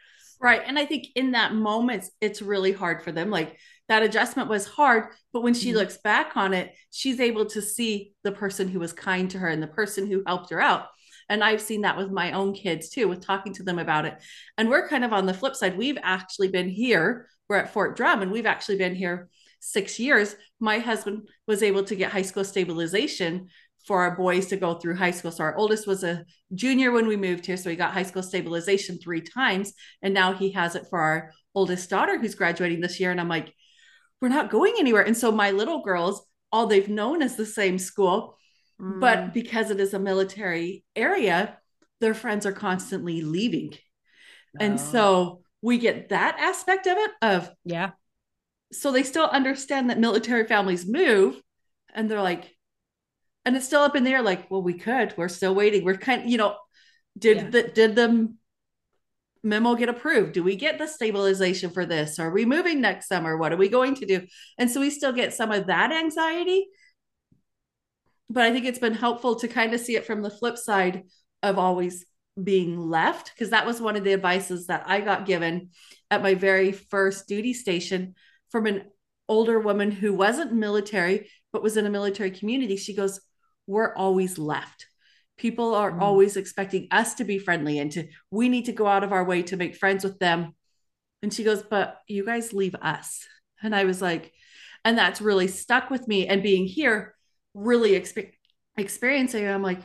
Right. 0.41 0.63
And 0.67 0.79
I 0.79 0.85
think 0.85 1.07
in 1.15 1.33
that 1.33 1.55
moment, 1.55 2.05
it's 2.21 2.43
really 2.43 2.73
hard 2.73 3.03
for 3.03 3.13
them. 3.13 3.31
Like 3.31 3.57
that 3.89 4.03
adjustment 4.03 4.49
was 4.49 4.67
hard, 4.67 5.09
but 5.33 5.43
when 5.43 5.55
she 5.55 5.69
mm-hmm. 5.69 5.79
looks 5.79 5.99
back 5.99 6.37
on 6.37 6.53
it, 6.53 6.75
she's 6.91 7.21
able 7.21 7.47
to 7.47 7.63
see 7.63 8.13
the 8.25 8.33
person 8.33 8.69
who 8.69 8.79
was 8.79 8.93
kind 8.93 9.31
to 9.31 9.39
her 9.39 9.49
and 9.49 9.63
the 9.63 9.69
person 9.69 10.07
who 10.07 10.23
helped 10.27 10.51
her 10.51 10.61
out. 10.61 10.87
And 11.29 11.43
I've 11.43 11.61
seen 11.61 11.83
that 11.83 11.97
with 11.97 12.11
my 12.11 12.33
own 12.33 12.53
kids 12.55 12.91
too, 12.91 13.09
with 13.09 13.25
talking 13.25 13.55
to 13.55 13.63
them 13.63 13.79
about 13.79 14.05
it. 14.05 14.17
And 14.59 14.69
we're 14.69 14.89
kind 14.89 15.05
of 15.05 15.13
on 15.13 15.27
the 15.27 15.35
flip 15.35 15.55
side. 15.55 15.79
We've 15.79 15.99
actually 16.03 16.49
been 16.49 16.69
here, 16.69 17.29
we're 17.49 17.57
at 17.57 17.73
Fort 17.73 17.97
Drum, 17.97 18.21
and 18.21 18.31
we've 18.31 18.47
actually 18.47 18.77
been 18.77 18.95
here 18.95 19.29
six 19.65 19.99
years, 19.99 20.37
my 20.61 20.79
husband 20.79 21.29
was 21.47 21.63
able 21.63 21.85
to 21.85 21.97
get 21.97 22.13
high 22.13 22.23
school 22.23 22.45
stabilization 22.45 23.49
for 23.87 24.03
our 24.03 24.17
boys 24.17 24.47
to 24.47 24.57
go 24.57 24.75
through 24.75 24.97
high 24.97 25.11
school. 25.11 25.31
So 25.31 25.45
our 25.45 25.57
oldest 25.57 25.87
was 25.87 26.05
a 26.05 26.25
junior 26.55 26.91
when 26.91 27.07
we 27.07 27.17
moved 27.17 27.47
here. 27.47 27.57
So 27.57 27.71
he 27.71 27.77
got 27.77 27.93
high 27.93 28.03
school 28.03 28.23
stabilization 28.23 28.99
three 28.99 29.21
times. 29.21 29.73
And 30.03 30.15
now 30.15 30.33
he 30.33 30.53
has 30.53 30.75
it 30.75 30.87
for 30.89 31.01
our 31.01 31.33
oldest 31.55 31.91
daughter 31.91 32.19
who's 32.19 32.35
graduating 32.35 32.81
this 32.81 32.99
year. 33.01 33.11
And 33.11 33.21
I'm 33.21 33.29
like, 33.29 33.53
we're 34.21 34.29
not 34.29 34.51
going 34.51 34.75
anywhere. 34.79 35.03
And 35.03 35.17
so 35.17 35.33
my 35.33 35.51
little 35.51 35.83
girls, 35.83 36.25
all 36.51 36.67
they've 36.67 36.89
known 36.89 37.21
is 37.21 37.37
the 37.37 37.47
same 37.47 37.79
school. 37.79 38.39
Mm. 38.81 39.01
But 39.01 39.35
because 39.35 39.71
it 39.71 39.81
is 39.81 39.93
a 39.93 39.99
military 39.99 40.85
area, 40.97 41.59
their 42.01 42.15
friends 42.15 42.47
are 42.47 42.53
constantly 42.53 43.23
leaving. 43.23 43.75
Oh. 43.75 44.65
And 44.65 44.81
so 44.81 45.43
we 45.61 45.79
get 45.79 46.11
that 46.11 46.37
aspect 46.39 46.87
of 46.87 46.99
it 46.99 47.11
of 47.23 47.51
yeah 47.65 47.93
so 48.75 48.93
they 48.93 49.03
still 49.03 49.27
understand 49.27 49.91
that 49.91 49.99
military 49.99 50.47
families 50.47 50.87
move 50.87 51.41
and 51.95 52.11
they're 52.11 52.23
like 52.23 52.55
and 53.45 53.57
it's 53.57 53.67
still 53.67 53.83
up 53.83 53.97
in 53.97 54.05
there 54.05 54.23
like 54.23 54.51
well 54.51 54.63
we 54.63 54.75
could 54.75 55.15
we're 55.17 55.29
still 55.29 55.55
waiting 55.55 55.85
we're 55.85 55.97
kind 55.97 56.23
of 56.23 56.29
you 56.29 56.39
know 56.39 56.57
did 57.19 57.37
yeah. 57.37 57.51
the 57.51 57.63
did 57.63 57.95
the 57.95 58.35
memo 59.45 59.75
get 59.75 59.91
approved? 59.91 60.33
Do 60.33 60.43
we 60.43 60.57
get 60.57 60.79
the 60.79 60.87
stabilization 60.87 61.71
for 61.71 61.85
this? 61.85 62.19
Are 62.19 62.31
we 62.31 62.47
moving 62.47 62.81
next 62.81 63.09
summer? 63.09 63.37
What 63.37 63.53
are 63.53 63.59
we 63.59 63.69
going 63.69 63.95
to 63.97 64.07
do? 64.07 64.27
And 64.59 64.71
so 64.71 64.81
we 64.81 64.91
still 64.91 65.13
get 65.13 65.35
some 65.35 65.53
of 65.53 65.67
that 65.67 65.93
anxiety. 65.93 66.67
But 68.31 68.45
i 68.45 68.53
think 68.53 68.65
it's 68.65 68.79
been 68.79 68.95
helpful 68.95 69.37
to 69.37 69.49
kind 69.49 69.75
of 69.75 69.81
see 69.81 69.97
it 69.97 70.07
from 70.07 70.23
the 70.23 70.31
flip 70.31 70.57
side 70.57 71.05
of 71.43 71.59
always 71.59 72.07
being 72.43 72.81
left 72.81 73.31
because 73.33 73.51
that 73.51 73.67
was 73.67 73.81
one 73.81 73.97
of 73.97 74.03
the 74.03 74.15
advices 74.15 74.67
that 74.67 74.83
i 74.87 75.01
got 75.01 75.27
given 75.27 75.69
at 76.11 76.23
my 76.23 76.35
very 76.35 76.73
first 76.73 77.29
duty 77.29 77.53
station 77.53 78.15
from 78.55 78.67
an 78.67 78.85
older 79.29 79.59
woman 79.59 79.91
who 79.91 80.15
wasn't 80.15 80.53
military 80.53 81.29
but 81.53 81.61
was 81.61 81.77
in 81.77 81.87
a 81.87 81.91
military 81.91 82.31
community 82.31 82.77
she 82.77 82.95
goes 82.95 83.21
we're 83.67 83.93
always 83.95 84.39
left. 84.39 84.87
People 85.37 85.75
are 85.75 85.91
mm. 85.91 86.01
always 86.01 86.37
expecting 86.37 86.87
us 86.93 87.15
to 87.15 87.25
be 87.25 87.41
friendly 87.41 87.81
and 87.81 87.91
to 87.93 88.07
we 88.31 88.49
need 88.49 88.67
to 88.67 88.73
go 88.73 88.87
out 88.87 89.03
of 89.03 89.13
our 89.13 89.25
way 89.25 89.43
to 89.43 89.57
make 89.57 89.75
friends 89.75 90.05
with 90.05 90.21
them. 90.21 90.55
And 91.21 91.35
she 91.35 91.43
goes 91.43 91.63
but 91.63 91.99
you 92.07 92.25
guys 92.25 92.53
leave 92.53 92.77
us. 92.77 93.27
And 93.61 93.75
i 93.75 93.85
was 93.85 94.01
like 94.01 94.33
and 94.85 94.97
that's 94.97 95.21
really 95.21 95.49
stuck 95.49 95.91
with 95.91 96.07
me. 96.07 96.29
And 96.29 96.41
being 96.41 96.67
here 96.67 97.17
really 97.55 97.93
exp- 97.93 98.33
experiencing 98.77 99.45
it, 99.45 99.51
i'm 99.51 99.63
like 99.63 99.81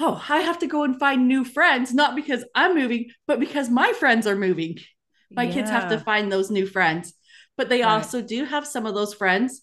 oh 0.00 0.22
i 0.28 0.40
have 0.40 0.58
to 0.58 0.66
go 0.66 0.84
and 0.84 0.98
find 0.98 1.28
new 1.28 1.44
friends 1.44 1.92
not 1.92 2.16
because 2.16 2.44
i'm 2.54 2.74
moving 2.74 3.10
but 3.26 3.40
because 3.40 3.70
my 3.70 3.92
friends 3.92 4.26
are 4.26 4.36
moving. 4.36 4.76
My 5.30 5.44
yeah. 5.44 5.52
kids 5.52 5.70
have 5.70 5.90
to 5.90 5.98
find 5.98 6.30
those 6.30 6.50
new 6.50 6.66
friends 6.66 7.12
but 7.58 7.68
they 7.68 7.82
right. 7.82 7.90
also 7.90 8.22
do 8.22 8.44
have 8.44 8.66
some 8.66 8.86
of 8.86 8.94
those 8.94 9.12
friends 9.12 9.62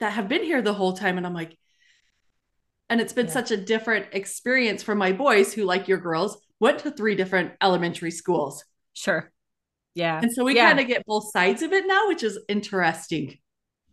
that 0.00 0.14
have 0.14 0.28
been 0.28 0.42
here 0.42 0.62
the 0.62 0.74
whole 0.74 0.94
time. 0.94 1.18
And 1.18 1.26
I'm 1.26 1.34
like, 1.34 1.56
and 2.88 3.00
it's 3.00 3.12
been 3.12 3.26
yeah. 3.26 3.32
such 3.32 3.50
a 3.52 3.56
different 3.56 4.06
experience 4.12 4.82
for 4.82 4.96
my 4.96 5.12
boys 5.12 5.52
who, 5.52 5.64
like 5.64 5.86
your 5.86 5.98
girls, 5.98 6.38
went 6.58 6.80
to 6.80 6.90
three 6.90 7.14
different 7.14 7.52
elementary 7.60 8.10
schools. 8.10 8.64
Sure. 8.94 9.30
Yeah. 9.94 10.18
And 10.20 10.32
so 10.32 10.44
we 10.44 10.56
yeah. 10.56 10.68
kind 10.68 10.80
of 10.80 10.88
get 10.88 11.06
both 11.06 11.30
sides 11.30 11.62
of 11.62 11.72
it 11.72 11.86
now, 11.86 12.08
which 12.08 12.22
is 12.22 12.38
interesting. 12.48 13.38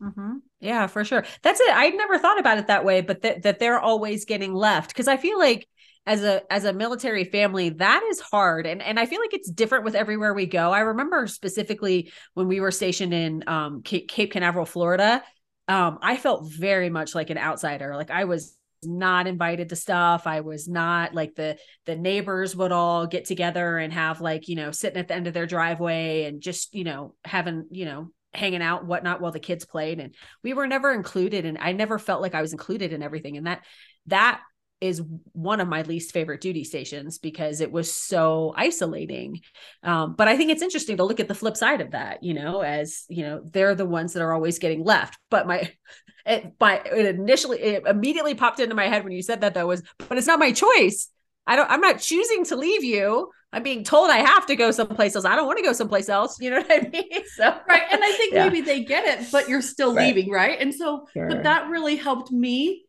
Mm-hmm. 0.01 0.37
Yeah, 0.61 0.87
for 0.87 1.03
sure. 1.03 1.25
That's 1.43 1.59
it. 1.59 1.69
I'd 1.69 1.95
never 1.95 2.17
thought 2.17 2.39
about 2.39 2.59
it 2.59 2.67
that 2.67 2.85
way, 2.85 3.01
but 3.01 3.21
that 3.23 3.43
that 3.43 3.59
they're 3.59 3.79
always 3.79 4.25
getting 4.25 4.53
left 4.53 4.89
because 4.89 5.07
I 5.07 5.17
feel 5.17 5.37
like 5.37 5.67
as 6.07 6.23
a 6.23 6.41
as 6.51 6.63
a 6.63 6.73
military 6.73 7.25
family 7.25 7.69
that 7.69 8.01
is 8.09 8.19
hard. 8.19 8.65
And 8.65 8.81
and 8.81 8.99
i 8.99 9.05
feel 9.05 9.19
like 9.19 9.33
it's 9.33 9.51
different 9.51 9.85
with 9.85 9.93
everywhere 9.93 10.33
we 10.33 10.47
go. 10.47 10.71
I 10.71 10.79
remember 10.79 11.27
specifically 11.27 12.11
when 12.33 12.47
we 12.47 12.59
were 12.59 12.71
stationed 12.71 13.13
in 13.13 13.43
um, 13.47 13.83
cape, 13.83 14.31
canaveral 14.31 14.65
florida 14.65 15.23
um, 15.67 15.99
i 16.01 16.15
felt 16.17 16.49
very 16.49 16.89
much 16.89 17.13
like 17.13 17.29
an 17.29 17.37
outsider. 17.37 17.95
Like 17.95 18.09
i 18.09 18.23
was 18.23 18.57
not 18.83 19.25
invited 19.27 19.69
to 19.69 19.75
stuff. 19.75 20.27
I 20.27 20.41
was 20.41 20.67
not 20.67 21.13
like 21.13 21.35
the 21.35 21.57
the 21.85 21.95
neighbors 21.95 22.55
would 22.55 22.71
all 22.71 23.07
get 23.07 23.25
together 23.25 23.77
and 23.77 23.91
have 23.91 24.21
like 24.21 24.47
you 24.47 24.55
know 24.55 24.71
sitting 24.71 24.99
at 24.99 25.07
the 25.07 25.15
end 25.15 25.27
of 25.27 25.33
their 25.33 25.47
driveway 25.47 26.23
and 26.23 26.41
just 26.41 26.73
you 26.73 26.83
know 26.83 27.15
having 27.25 27.65
you 27.71 27.85
know 27.85 28.11
hanging 28.33 28.61
out 28.61 28.85
whatnot 28.85 29.19
while 29.19 29.31
the 29.31 29.39
kids 29.39 29.65
played. 29.65 29.99
And 29.99 30.13
we 30.43 30.53
were 30.53 30.67
never 30.67 30.93
included 30.93 31.45
and 31.45 31.57
i 31.57 31.71
never 31.71 31.97
felt 31.97 32.21
like 32.21 32.35
i 32.35 32.41
was 32.41 32.51
included 32.53 32.93
in 32.93 33.01
everything. 33.01 33.35
And 33.35 33.47
that 33.47 33.63
that 34.07 34.41
is 34.79 35.01
one 35.33 35.59
of 35.59 35.67
my 35.67 35.81
least 35.81 36.11
favorite 36.11 36.41
duty 36.41 36.63
stations 36.63 37.17
because 37.17 37.61
it 37.61 37.71
was 37.71 37.93
so 37.93 38.53
isolating. 38.55 39.41
Um, 39.83 40.15
but 40.15 40.27
I 40.27 40.37
think 40.37 40.51
it's 40.51 40.61
interesting 40.61 40.97
to 40.97 41.03
look 41.03 41.19
at 41.19 41.27
the 41.27 41.35
flip 41.35 41.57
side 41.57 41.81
of 41.81 41.91
that, 41.91 42.23
you 42.23 42.33
know, 42.33 42.61
as 42.61 43.05
you 43.09 43.23
know, 43.23 43.41
they're 43.43 43.75
the 43.75 43.85
ones 43.85 44.13
that 44.13 44.21
are 44.21 44.33
always 44.33 44.59
getting 44.59 44.83
left. 44.83 45.17
But 45.29 45.47
my 45.47 45.71
it 46.25 46.53
my 46.59 46.81
it 46.85 47.15
initially 47.15 47.59
it 47.59 47.87
immediately 47.87 48.35
popped 48.35 48.59
into 48.59 48.75
my 48.75 48.87
head 48.87 49.03
when 49.03 49.13
you 49.13 49.23
said 49.23 49.41
that 49.41 49.53
though 49.53 49.67
was, 49.67 49.81
but 49.97 50.17
it's 50.17 50.27
not 50.27 50.39
my 50.39 50.51
choice. 50.51 51.09
I 51.47 51.55
don't 51.55 51.69
I'm 51.69 51.81
not 51.81 51.99
choosing 51.99 52.45
to 52.45 52.55
leave 52.55 52.83
you. 52.83 53.31
I'm 53.53 53.63
being 53.63 53.85
told 53.85 54.11
I 54.11 54.17
have 54.17 54.45
to 54.47 54.55
go 54.57 54.71
someplace 54.71 55.15
else. 55.15 55.23
I 55.23 55.35
don't 55.35 55.47
want 55.47 55.57
to 55.57 55.63
go 55.63 55.71
someplace 55.71 56.09
else. 56.09 56.37
You 56.41 56.51
know 56.51 56.57
what 56.57 56.71
I 56.71 56.89
mean? 56.89 57.23
So 57.35 57.43
right. 57.67 57.83
And 57.89 58.03
I 58.03 58.11
think 58.11 58.33
yeah. 58.33 58.43
maybe 58.43 58.61
they 58.61 58.83
get 58.83 59.05
it, 59.05 59.31
but 59.31 59.49
you're 59.49 59.61
still 59.61 59.95
right. 59.95 60.13
leaving, 60.13 60.31
right? 60.31 60.59
And 60.59 60.73
so 60.73 61.07
sure. 61.13 61.29
but 61.29 61.43
that 61.43 61.69
really 61.69 61.95
helped 61.95 62.31
me 62.31 62.83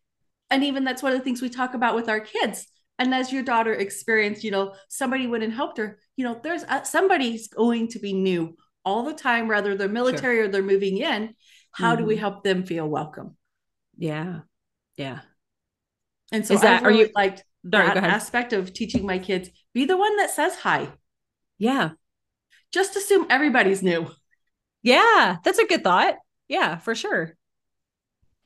and 0.51 0.65
even 0.65 0.85
that's 0.85 1.03
one 1.03 1.13
of 1.13 1.19
the 1.19 1.25
things 1.25 1.43
we 1.43 1.51
talk 1.51 1.75
about 1.75 1.95
with 1.95 2.09
our 2.09 2.21
kids. 2.21 2.67
And 2.99 3.15
as 3.15 3.33
your 3.33 3.43
daughter 3.43 3.73
experienced 3.73 4.43
you 4.43 4.51
know 4.51 4.75
somebody 4.89 5.27
went 5.27 5.45
and 5.45 5.53
helped 5.53 5.79
her 5.79 5.99
you 6.17 6.25
know 6.25 6.39
there's 6.43 6.65
a, 6.65 6.85
somebody's 6.85 7.49
going 7.49 7.89
to 7.89 7.99
be 8.01 8.13
new 8.13 8.57
all 8.85 9.05
the 9.05 9.15
time 9.15 9.49
whether 9.49 9.77
they're 9.77 9.89
military 9.89 10.37
sure. 10.37 10.45
or 10.45 10.49
they're 10.49 10.63
moving 10.63 10.99
in. 10.99 11.35
How 11.73 11.93
mm-hmm. 11.93 12.01
do 12.01 12.07
we 12.07 12.15
mm-hmm. 12.15 12.21
help 12.21 12.43
them 12.43 12.65
feel 12.65 12.89
welcome? 12.89 13.37
Yeah. 13.97 14.41
Yeah. 14.97 15.21
And 16.33 16.47
so 16.47 16.55
is 16.55 16.63
that 16.63 16.83
really 16.83 17.03
are 17.03 17.07
you 17.07 17.13
like 17.15 17.43
that 17.65 17.97
aspect 17.99 18.53
of 18.53 18.73
teaching 18.73 19.05
my 19.05 19.19
kids 19.19 19.51
be 19.75 19.85
the 19.85 19.97
one 19.97 20.17
that 20.17 20.31
says 20.31 20.57
hi. 20.57 20.89
Yeah. 21.59 21.91
Just 22.73 22.97
assume 22.97 23.27
everybody's 23.31 23.83
new. 23.83 24.09
Yeah 24.83 25.37
that's 25.45 25.59
a 25.59 25.67
good 25.67 25.85
thought. 25.85 26.17
Yeah 26.49 26.79
for 26.79 26.95
sure. 26.95 27.37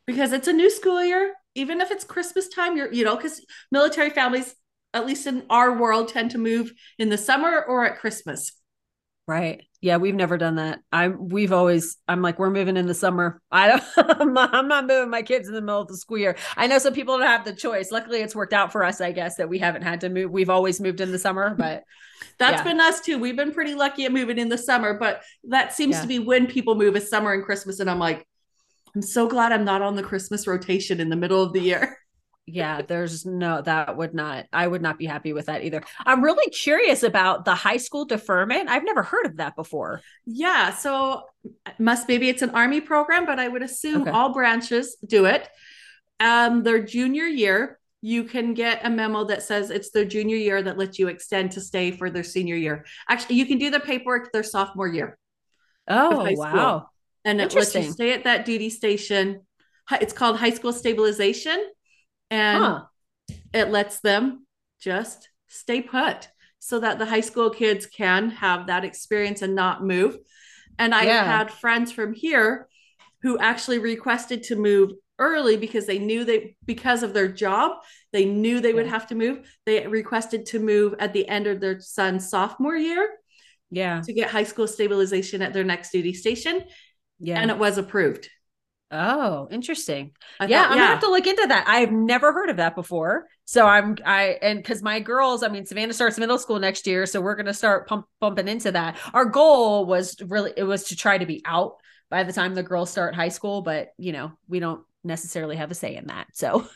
Because 0.06 0.32
it's 0.32 0.48
a 0.48 0.52
new 0.52 0.70
school 0.70 1.02
year 1.04 1.34
even 1.54 1.80
if 1.80 1.90
it's 1.90 2.04
Christmas 2.04 2.48
time, 2.48 2.76
you're, 2.76 2.92
you 2.92 3.04
know, 3.04 3.16
because 3.16 3.44
military 3.70 4.10
families, 4.10 4.54
at 4.94 5.06
least 5.06 5.26
in 5.26 5.44
our 5.50 5.76
world, 5.76 6.08
tend 6.08 6.32
to 6.32 6.38
move 6.38 6.72
in 6.98 7.08
the 7.08 7.18
summer 7.18 7.62
or 7.62 7.84
at 7.84 7.98
Christmas. 7.98 8.52
Right. 9.28 9.62
Yeah, 9.80 9.98
we've 9.98 10.14
never 10.14 10.36
done 10.36 10.56
that. 10.56 10.80
I'm 10.92 11.28
we've 11.28 11.52
always 11.52 11.96
I'm 12.08 12.22
like 12.22 12.40
we're 12.40 12.50
moving 12.50 12.76
in 12.76 12.86
the 12.86 12.94
summer. 12.94 13.40
I 13.52 13.68
don't 13.68 13.84
I'm 14.20 14.32
not, 14.32 14.54
I'm 14.54 14.66
not 14.66 14.86
moving 14.86 15.10
my 15.10 15.22
kids 15.22 15.48
in 15.48 15.54
the 15.54 15.60
middle 15.60 15.80
of 15.80 15.88
the 15.88 15.96
school 15.96 16.18
year. 16.18 16.36
I 16.56 16.66
know 16.66 16.78
some 16.78 16.92
people 16.92 17.18
don't 17.18 17.26
have 17.26 17.44
the 17.44 17.52
choice. 17.52 17.92
Luckily 17.92 18.20
it's 18.20 18.34
worked 18.34 18.52
out 18.52 18.72
for 18.72 18.84
us, 18.84 19.00
I 19.00 19.12
guess, 19.12 19.36
that 19.36 19.48
we 19.48 19.58
haven't 19.58 19.82
had 19.82 20.00
to 20.00 20.08
move. 20.08 20.30
We've 20.32 20.50
always 20.50 20.80
moved 20.80 21.00
in 21.00 21.12
the 21.12 21.18
summer, 21.18 21.54
but 21.58 21.84
that's 22.38 22.58
yeah. 22.58 22.64
been 22.64 22.80
us 22.80 23.00
too. 23.00 23.18
We've 23.18 23.36
been 23.36 23.52
pretty 23.52 23.74
lucky 23.74 24.04
at 24.04 24.12
moving 24.12 24.38
in 24.38 24.48
the 24.48 24.58
summer, 24.58 24.94
but 24.94 25.22
that 25.44 25.72
seems 25.72 25.96
yeah. 25.96 26.02
to 26.02 26.08
be 26.08 26.18
when 26.18 26.46
people 26.48 26.74
move 26.74 26.96
is 26.96 27.08
summer 27.08 27.32
and 27.32 27.44
Christmas 27.44 27.78
and 27.78 27.88
I'm 27.88 28.00
like 28.00 28.26
I'm 28.94 29.02
so 29.02 29.26
glad 29.26 29.52
I'm 29.52 29.64
not 29.64 29.82
on 29.82 29.96
the 29.96 30.02
Christmas 30.02 30.46
rotation 30.46 31.00
in 31.00 31.08
the 31.08 31.16
middle 31.16 31.42
of 31.42 31.52
the 31.52 31.60
year. 31.60 31.96
yeah, 32.46 32.82
there's 32.82 33.24
no, 33.24 33.62
that 33.62 33.96
would 33.96 34.14
not, 34.14 34.46
I 34.52 34.66
would 34.66 34.82
not 34.82 34.98
be 34.98 35.06
happy 35.06 35.32
with 35.32 35.46
that 35.46 35.64
either. 35.64 35.82
I'm 36.04 36.22
really 36.22 36.50
curious 36.50 37.02
about 37.02 37.44
the 37.44 37.54
high 37.54 37.78
school 37.78 38.04
deferment. 38.04 38.68
I've 38.68 38.84
never 38.84 39.02
heard 39.02 39.26
of 39.26 39.36
that 39.38 39.56
before. 39.56 40.02
Yeah. 40.26 40.74
So, 40.74 41.22
must 41.78 42.06
maybe 42.06 42.28
it's 42.28 42.42
an 42.42 42.50
Army 42.50 42.80
program, 42.80 43.24
but 43.24 43.38
I 43.38 43.48
would 43.48 43.62
assume 43.62 44.02
okay. 44.02 44.10
all 44.10 44.32
branches 44.32 44.96
do 45.06 45.24
it. 45.24 45.48
Um, 46.20 46.62
their 46.62 46.82
junior 46.84 47.24
year, 47.24 47.78
you 48.02 48.24
can 48.24 48.52
get 48.52 48.84
a 48.84 48.90
memo 48.90 49.24
that 49.24 49.42
says 49.42 49.70
it's 49.70 49.90
their 49.90 50.04
junior 50.04 50.36
year 50.36 50.60
that 50.60 50.76
lets 50.76 50.98
you 50.98 51.08
extend 51.08 51.52
to 51.52 51.60
stay 51.60 51.92
for 51.92 52.10
their 52.10 52.24
senior 52.24 52.56
year. 52.56 52.84
Actually, 53.08 53.36
you 53.36 53.46
can 53.46 53.58
do 53.58 53.70
the 53.70 53.80
paperwork 53.80 54.32
their 54.32 54.42
sophomore 54.42 54.88
year. 54.88 55.18
Oh, 55.88 56.26
wow 56.32 56.88
and 57.24 57.40
it 57.40 57.54
lets 57.54 57.74
you 57.74 57.90
stay 57.90 58.12
at 58.12 58.24
that 58.24 58.44
duty 58.44 58.70
station. 58.70 59.42
It's 59.90 60.12
called 60.12 60.38
high 60.38 60.50
school 60.50 60.72
stabilization, 60.72 61.58
and 62.30 62.64
huh. 62.64 62.82
it 63.52 63.70
lets 63.70 64.00
them 64.00 64.46
just 64.80 65.28
stay 65.48 65.82
put 65.82 66.28
so 66.58 66.78
that 66.78 66.98
the 66.98 67.06
high 67.06 67.20
school 67.20 67.50
kids 67.50 67.86
can 67.86 68.30
have 68.30 68.68
that 68.68 68.84
experience 68.84 69.42
and 69.42 69.54
not 69.54 69.84
move. 69.84 70.16
And 70.78 70.94
I 70.94 71.04
yeah. 71.04 71.24
had 71.24 71.50
friends 71.50 71.92
from 71.92 72.14
here 72.14 72.68
who 73.22 73.38
actually 73.38 73.78
requested 73.78 74.44
to 74.44 74.56
move 74.56 74.92
early 75.18 75.56
because 75.56 75.86
they 75.86 75.98
knew 75.98 76.24
they 76.24 76.56
because 76.64 77.02
of 77.02 77.12
their 77.12 77.28
job 77.28 77.76
they 78.12 78.24
knew 78.24 78.60
they 78.60 78.72
would 78.72 78.86
have 78.86 79.06
to 79.06 79.14
move 79.14 79.46
they 79.66 79.86
requested 79.86 80.46
to 80.46 80.58
move 80.58 80.94
at 80.98 81.12
the 81.12 81.28
end 81.28 81.46
of 81.46 81.60
their 81.60 81.78
son's 81.80 82.28
sophomore 82.30 82.76
year 82.76 83.08
yeah 83.70 84.00
to 84.00 84.12
get 84.12 84.30
high 84.30 84.42
school 84.42 84.66
stabilization 84.66 85.42
at 85.42 85.52
their 85.52 85.64
next 85.64 85.92
duty 85.92 86.14
station 86.14 86.64
yeah. 87.22 87.40
And 87.40 87.50
it 87.50 87.58
was 87.58 87.78
approved. 87.78 88.28
Oh, 88.90 89.48
interesting. 89.50 90.10
I 90.38 90.44
yeah, 90.46 90.62
thought, 90.64 90.72
I'm 90.72 90.76
yeah. 90.76 90.82
gonna 90.82 90.94
have 90.94 91.00
to 91.00 91.10
look 91.10 91.26
into 91.26 91.46
that. 91.48 91.64
I've 91.66 91.92
never 91.92 92.32
heard 92.32 92.50
of 92.50 92.58
that 92.58 92.74
before. 92.74 93.26
So 93.46 93.66
I'm 93.66 93.96
I 94.04 94.38
and 94.42 94.58
because 94.58 94.82
my 94.82 95.00
girls, 95.00 95.42
I 95.42 95.48
mean, 95.48 95.64
Savannah 95.64 95.94
starts 95.94 96.18
middle 96.18 96.38
school 96.38 96.58
next 96.58 96.86
year, 96.86 97.06
so 97.06 97.20
we're 97.20 97.36
gonna 97.36 97.54
start 97.54 97.88
pump, 97.88 98.06
bumping 98.20 98.48
into 98.48 98.70
that. 98.72 98.98
Our 99.14 99.24
goal 99.24 99.86
was 99.86 100.16
really 100.20 100.52
it 100.56 100.64
was 100.64 100.84
to 100.84 100.96
try 100.96 101.16
to 101.16 101.24
be 101.24 101.42
out 101.46 101.76
by 102.10 102.24
the 102.24 102.34
time 102.34 102.54
the 102.54 102.62
girls 102.62 102.90
start 102.90 103.14
high 103.14 103.30
school, 103.30 103.62
but 103.62 103.94
you 103.96 104.12
know 104.12 104.32
we 104.46 104.60
don't 104.60 104.84
necessarily 105.04 105.56
have 105.56 105.70
a 105.70 105.74
say 105.74 105.96
in 105.96 106.08
that. 106.08 106.26
So 106.34 106.68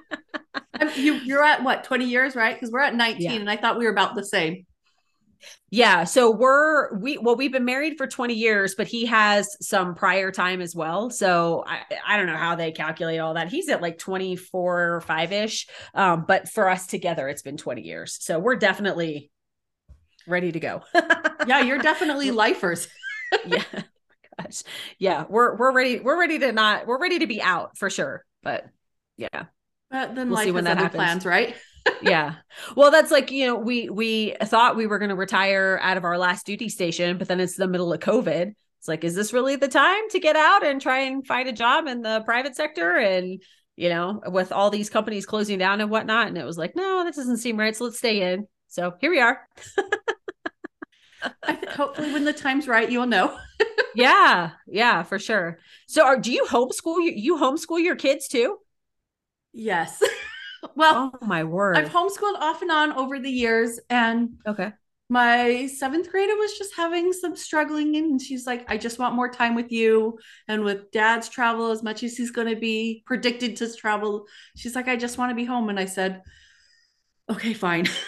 you 0.96 1.14
you're 1.14 1.42
at 1.42 1.64
what 1.64 1.84
20 1.84 2.04
years, 2.04 2.36
right? 2.36 2.54
Because 2.54 2.70
we're 2.70 2.82
at 2.82 2.94
19, 2.94 3.22
yeah. 3.22 3.32
and 3.32 3.50
I 3.50 3.56
thought 3.56 3.78
we 3.78 3.86
were 3.86 3.92
about 3.92 4.14
the 4.14 4.24
same. 4.24 4.66
Yeah. 5.70 6.04
So 6.04 6.30
we're 6.30 6.96
we 6.96 7.18
well, 7.18 7.36
we've 7.36 7.52
been 7.52 7.64
married 7.64 7.96
for 7.96 8.06
20 8.06 8.34
years, 8.34 8.74
but 8.74 8.86
he 8.86 9.06
has 9.06 9.56
some 9.60 9.94
prior 9.94 10.30
time 10.30 10.60
as 10.60 10.74
well. 10.74 11.10
So 11.10 11.64
I, 11.66 11.80
I 12.06 12.16
don't 12.16 12.26
know 12.26 12.36
how 12.36 12.54
they 12.54 12.72
calculate 12.72 13.20
all 13.20 13.34
that. 13.34 13.48
He's 13.48 13.68
at 13.68 13.82
like 13.82 13.98
24 13.98 14.94
or 14.94 15.00
five-ish. 15.00 15.66
Um, 15.94 16.24
but 16.26 16.48
for 16.48 16.68
us 16.68 16.86
together, 16.86 17.28
it's 17.28 17.42
been 17.42 17.56
20 17.56 17.82
years. 17.82 18.16
So 18.20 18.38
we're 18.38 18.56
definitely 18.56 19.30
ready 20.26 20.52
to 20.52 20.60
go. 20.60 20.82
yeah, 21.46 21.60
you're 21.60 21.78
definitely 21.78 22.30
lifers. 22.30 22.88
yeah. 23.46 23.62
Gosh. 24.40 24.62
Yeah, 24.98 25.24
we're 25.28 25.56
we're 25.56 25.72
ready. 25.72 26.00
We're 26.00 26.18
ready 26.18 26.38
to 26.38 26.52
not 26.52 26.86
we're 26.86 27.00
ready 27.00 27.18
to 27.20 27.26
be 27.26 27.42
out 27.42 27.76
for 27.76 27.90
sure. 27.90 28.24
But 28.42 28.66
yeah. 29.16 29.46
But 29.90 30.14
then 30.14 30.28
we'll 30.28 30.36
life 30.36 30.44
see 30.46 30.52
when 30.52 30.64
that 30.64 30.78
happens. 30.78 30.94
plans, 30.94 31.26
right? 31.26 31.56
Yeah. 32.02 32.36
Well, 32.76 32.90
that's 32.90 33.10
like, 33.10 33.30
you 33.30 33.46
know, 33.46 33.56
we 33.56 33.88
we 33.88 34.34
thought 34.44 34.76
we 34.76 34.86
were 34.86 34.98
going 34.98 35.10
to 35.10 35.14
retire 35.14 35.78
out 35.82 35.96
of 35.96 36.04
our 36.04 36.18
last 36.18 36.46
duty 36.46 36.68
station, 36.68 37.18
but 37.18 37.28
then 37.28 37.40
it's 37.40 37.56
the 37.56 37.68
middle 37.68 37.92
of 37.92 38.00
COVID. 38.00 38.52
It's 38.78 38.88
like, 38.88 39.04
is 39.04 39.14
this 39.14 39.32
really 39.32 39.56
the 39.56 39.68
time 39.68 40.08
to 40.10 40.20
get 40.20 40.36
out 40.36 40.64
and 40.64 40.80
try 40.80 41.00
and 41.00 41.26
find 41.26 41.48
a 41.48 41.52
job 41.52 41.86
in 41.86 42.02
the 42.02 42.22
private 42.24 42.56
sector? 42.56 42.96
And, 42.96 43.42
you 43.76 43.88
know, 43.88 44.20
with 44.26 44.52
all 44.52 44.70
these 44.70 44.90
companies 44.90 45.26
closing 45.26 45.58
down 45.58 45.80
and 45.80 45.90
whatnot. 45.90 46.28
And 46.28 46.38
it 46.38 46.44
was 46.44 46.58
like, 46.58 46.76
no, 46.76 47.04
that 47.04 47.14
doesn't 47.14 47.38
seem 47.38 47.58
right. 47.58 47.74
So 47.74 47.84
let's 47.84 47.98
stay 47.98 48.32
in. 48.32 48.46
So 48.68 48.94
here 49.00 49.10
we 49.10 49.20
are. 49.20 49.40
I 51.42 51.54
think 51.54 51.70
hopefully 51.70 52.12
when 52.12 52.24
the 52.24 52.32
time's 52.32 52.68
right, 52.68 52.90
you'll 52.90 53.06
know. 53.06 53.36
yeah. 53.94 54.50
Yeah, 54.66 55.02
for 55.02 55.18
sure. 55.18 55.58
So 55.86 56.04
are, 56.04 56.18
do 56.18 56.32
you 56.32 56.44
homeschool 56.44 57.02
you, 57.02 57.12
you 57.14 57.36
homeschool 57.36 57.82
your 57.82 57.96
kids 57.96 58.28
too? 58.28 58.58
Yes. 59.52 60.02
Well, 60.74 61.12
oh 61.14 61.26
my 61.26 61.44
word. 61.44 61.76
I've 61.76 61.90
homeschooled 61.90 62.38
off 62.40 62.62
and 62.62 62.70
on 62.70 62.92
over 62.92 63.18
the 63.18 63.30
years. 63.30 63.78
And 63.90 64.30
okay. 64.46 64.72
My 65.10 65.66
seventh 65.66 66.10
grader 66.10 66.36
was 66.36 66.58
just 66.58 66.74
having 66.76 67.14
some 67.14 67.34
struggling, 67.34 67.96
and 67.96 68.20
she's 68.20 68.46
like, 68.46 68.70
I 68.70 68.76
just 68.76 68.98
want 68.98 69.14
more 69.14 69.30
time 69.30 69.54
with 69.54 69.72
you. 69.72 70.18
And 70.48 70.64
with 70.64 70.90
dad's 70.90 71.30
travel, 71.30 71.70
as 71.70 71.82
much 71.82 72.02
as 72.02 72.16
he's 72.16 72.30
going 72.30 72.48
to 72.48 72.60
be 72.60 73.02
predicted 73.06 73.56
to 73.56 73.74
travel, 73.74 74.26
she's 74.56 74.74
like, 74.74 74.86
I 74.86 74.96
just 74.96 75.16
want 75.16 75.30
to 75.30 75.34
be 75.34 75.46
home. 75.46 75.70
And 75.70 75.80
I 75.80 75.86
said, 75.86 76.22
Okay, 77.30 77.54
fine. 77.54 77.86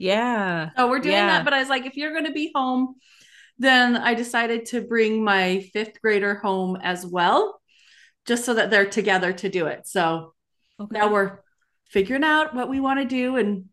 Yeah. 0.00 0.70
so 0.76 0.88
we're 0.88 1.00
doing 1.00 1.16
yeah. 1.16 1.26
that. 1.26 1.44
But 1.44 1.54
I 1.54 1.58
was 1.58 1.68
like, 1.68 1.84
if 1.84 1.96
you're 1.96 2.12
going 2.12 2.26
to 2.26 2.32
be 2.32 2.52
home, 2.54 2.94
then 3.58 3.96
I 3.96 4.14
decided 4.14 4.66
to 4.66 4.80
bring 4.80 5.24
my 5.24 5.68
fifth 5.72 6.00
grader 6.00 6.36
home 6.36 6.78
as 6.80 7.04
well 7.04 7.60
just 8.26 8.44
so 8.44 8.54
that 8.54 8.70
they're 8.70 8.88
together 8.88 9.32
to 9.32 9.48
do 9.48 9.66
it. 9.66 9.88
So 9.88 10.34
okay. 10.78 10.96
now 10.96 11.12
we're 11.12 11.40
figuring 11.88 12.24
out 12.24 12.54
what 12.54 12.68
we 12.68 12.80
want 12.80 13.00
to 13.00 13.04
do 13.04 13.36
and 13.36 13.66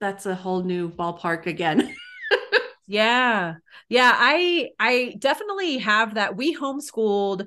that's 0.00 0.26
a 0.26 0.34
whole 0.34 0.62
new 0.62 0.90
ballpark 0.90 1.46
again. 1.46 1.94
yeah. 2.86 3.54
Yeah, 3.88 4.12
I 4.14 4.70
I 4.78 5.14
definitely 5.18 5.78
have 5.78 6.14
that. 6.14 6.36
We 6.36 6.54
homeschooled 6.54 7.46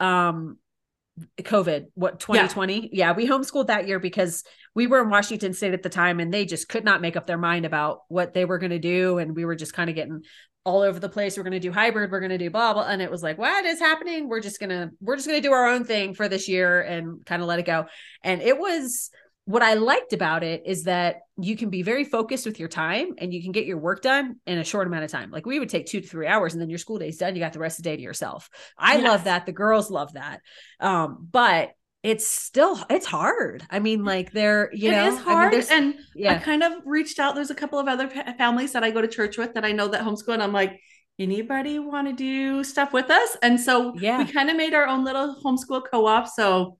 um 0.00 0.58
COVID, 1.40 1.86
what 1.94 2.18
2020? 2.18 2.74
Yeah. 2.74 2.88
yeah, 2.92 3.12
we 3.12 3.28
homeschooled 3.28 3.68
that 3.68 3.86
year 3.86 4.00
because 4.00 4.42
we 4.74 4.86
were 4.88 5.00
in 5.00 5.10
Washington 5.10 5.52
State 5.52 5.74
at 5.74 5.82
the 5.82 5.88
time 5.88 6.18
and 6.18 6.34
they 6.34 6.44
just 6.44 6.68
could 6.68 6.84
not 6.84 7.00
make 7.00 7.16
up 7.16 7.26
their 7.26 7.38
mind 7.38 7.64
about 7.64 8.00
what 8.08 8.34
they 8.34 8.44
were 8.44 8.58
going 8.58 8.70
to 8.70 8.80
do. 8.80 9.18
And 9.18 9.36
we 9.36 9.44
were 9.44 9.54
just 9.54 9.74
kind 9.74 9.88
of 9.88 9.94
getting 9.94 10.22
all 10.64 10.80
over 10.80 10.98
the 10.98 11.08
place. 11.08 11.36
We're 11.36 11.44
going 11.44 11.52
to 11.52 11.60
do 11.60 11.70
hybrid. 11.70 12.10
We're 12.10 12.20
going 12.20 12.30
to 12.30 12.38
do 12.38 12.50
blah, 12.50 12.72
blah. 12.72 12.86
And 12.88 13.00
it 13.00 13.10
was 13.10 13.22
like, 13.22 13.38
what 13.38 13.64
is 13.64 13.78
happening? 13.78 14.28
We're 14.28 14.40
just 14.40 14.58
going 14.58 14.70
to, 14.70 14.90
we're 15.00 15.16
just 15.16 15.28
going 15.28 15.40
to 15.40 15.46
do 15.46 15.52
our 15.52 15.68
own 15.68 15.84
thing 15.84 16.14
for 16.14 16.28
this 16.28 16.48
year 16.48 16.80
and 16.80 17.24
kind 17.24 17.42
of 17.42 17.48
let 17.48 17.60
it 17.60 17.66
go. 17.66 17.86
And 18.24 18.42
it 18.42 18.58
was, 18.58 19.10
what 19.46 19.62
I 19.62 19.74
liked 19.74 20.12
about 20.12 20.42
it 20.42 20.62
is 20.64 20.84
that 20.84 21.22
you 21.36 21.56
can 21.56 21.68
be 21.68 21.82
very 21.82 22.04
focused 22.04 22.46
with 22.46 22.58
your 22.58 22.68
time 22.68 23.14
and 23.18 23.32
you 23.32 23.42
can 23.42 23.52
get 23.52 23.66
your 23.66 23.76
work 23.76 24.00
done 24.00 24.36
in 24.46 24.58
a 24.58 24.64
short 24.64 24.86
amount 24.86 25.04
of 25.04 25.10
time. 25.10 25.30
Like 25.30 25.44
we 25.44 25.58
would 25.58 25.68
take 25.68 25.86
two 25.86 26.00
to 26.00 26.06
three 26.06 26.26
hours 26.26 26.54
and 26.54 26.62
then 26.62 26.70
your 26.70 26.78
school 26.78 26.98
day's 26.98 27.18
done. 27.18 27.34
You 27.34 27.40
got 27.40 27.52
the 27.52 27.58
rest 27.58 27.78
of 27.78 27.84
the 27.84 27.90
day 27.90 27.96
to 27.96 28.02
yourself. 28.02 28.48
I 28.78 28.94
yes. 28.94 29.04
love 29.04 29.24
that. 29.24 29.44
The 29.44 29.52
girls 29.52 29.90
love 29.90 30.14
that. 30.14 30.40
Um, 30.80 31.28
but 31.30 31.72
it's 32.02 32.26
still 32.26 32.78
it's 32.88 33.06
hard. 33.06 33.64
I 33.70 33.80
mean, 33.80 34.04
like 34.04 34.32
they're 34.32 34.70
you 34.72 34.90
it 34.90 34.92
know, 34.92 35.08
it's 35.08 35.22
hard. 35.22 35.54
I 35.54 35.58
mean, 35.58 35.66
and 35.70 35.94
yeah, 36.14 36.34
I 36.34 36.38
kind 36.38 36.62
of 36.62 36.72
reached 36.84 37.18
out. 37.18 37.34
There's 37.34 37.50
a 37.50 37.54
couple 37.54 37.78
of 37.78 37.88
other 37.88 38.08
families 38.08 38.72
that 38.72 38.84
I 38.84 38.90
go 38.90 39.02
to 39.02 39.08
church 39.08 39.36
with 39.36 39.54
that 39.54 39.64
I 39.64 39.72
know 39.72 39.88
that 39.88 40.02
homeschool, 40.02 40.34
and 40.34 40.42
I'm 40.42 40.52
like, 40.52 40.80
anybody 41.18 41.78
want 41.78 42.06
to 42.08 42.12
do 42.12 42.62
stuff 42.62 42.92
with 42.92 43.10
us? 43.10 43.36
And 43.42 43.58
so 43.58 43.94
yeah, 43.96 44.18
we 44.18 44.30
kind 44.30 44.50
of 44.50 44.56
made 44.56 44.74
our 44.74 44.86
own 44.86 45.04
little 45.04 45.36
homeschool 45.42 45.82
co-op. 45.90 46.28
So 46.28 46.78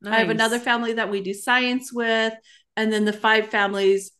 nice. 0.00 0.14
I 0.14 0.18
have 0.18 0.30
another 0.30 0.58
family 0.58 0.94
that 0.94 1.10
we 1.10 1.20
do 1.20 1.34
science 1.34 1.92
with, 1.92 2.34
and 2.76 2.92
then 2.92 3.04
the 3.04 3.12
five 3.12 3.48
families. 3.48 4.12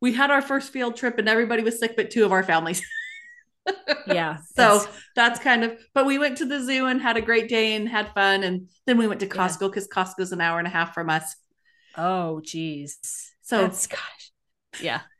We 0.00 0.14
had 0.14 0.30
our 0.30 0.42
first 0.42 0.72
field 0.72 0.96
trip, 0.96 1.18
and 1.18 1.28
everybody 1.28 1.62
was 1.62 1.78
sick, 1.78 1.94
but 1.96 2.10
two 2.10 2.24
of 2.24 2.32
our 2.32 2.42
families. 2.42 2.82
yeah. 4.06 4.38
so 4.54 4.78
that's... 4.78 4.88
that's... 5.14 5.40
kind 5.40 5.64
of, 5.64 5.78
but 5.94 6.06
we 6.06 6.18
went 6.18 6.38
to 6.38 6.46
the 6.46 6.62
zoo 6.62 6.86
and 6.86 7.00
had 7.00 7.16
a 7.16 7.20
great 7.20 7.48
day 7.48 7.74
and 7.74 7.88
had 7.88 8.12
fun. 8.14 8.42
And 8.42 8.68
then 8.86 8.98
we 8.98 9.06
went 9.06 9.20
to 9.20 9.26
Costco 9.26 9.70
because 9.70 9.88
yeah. 9.94 10.02
Costco's 10.02 10.32
an 10.32 10.40
hour 10.40 10.58
and 10.58 10.66
a 10.66 10.70
half 10.70 10.94
from 10.94 11.10
us. 11.10 11.36
Oh, 11.96 12.40
geez. 12.40 12.98
So, 13.42 13.62
that's, 13.62 13.86
gosh. 13.86 14.32
Yeah. 14.80 15.00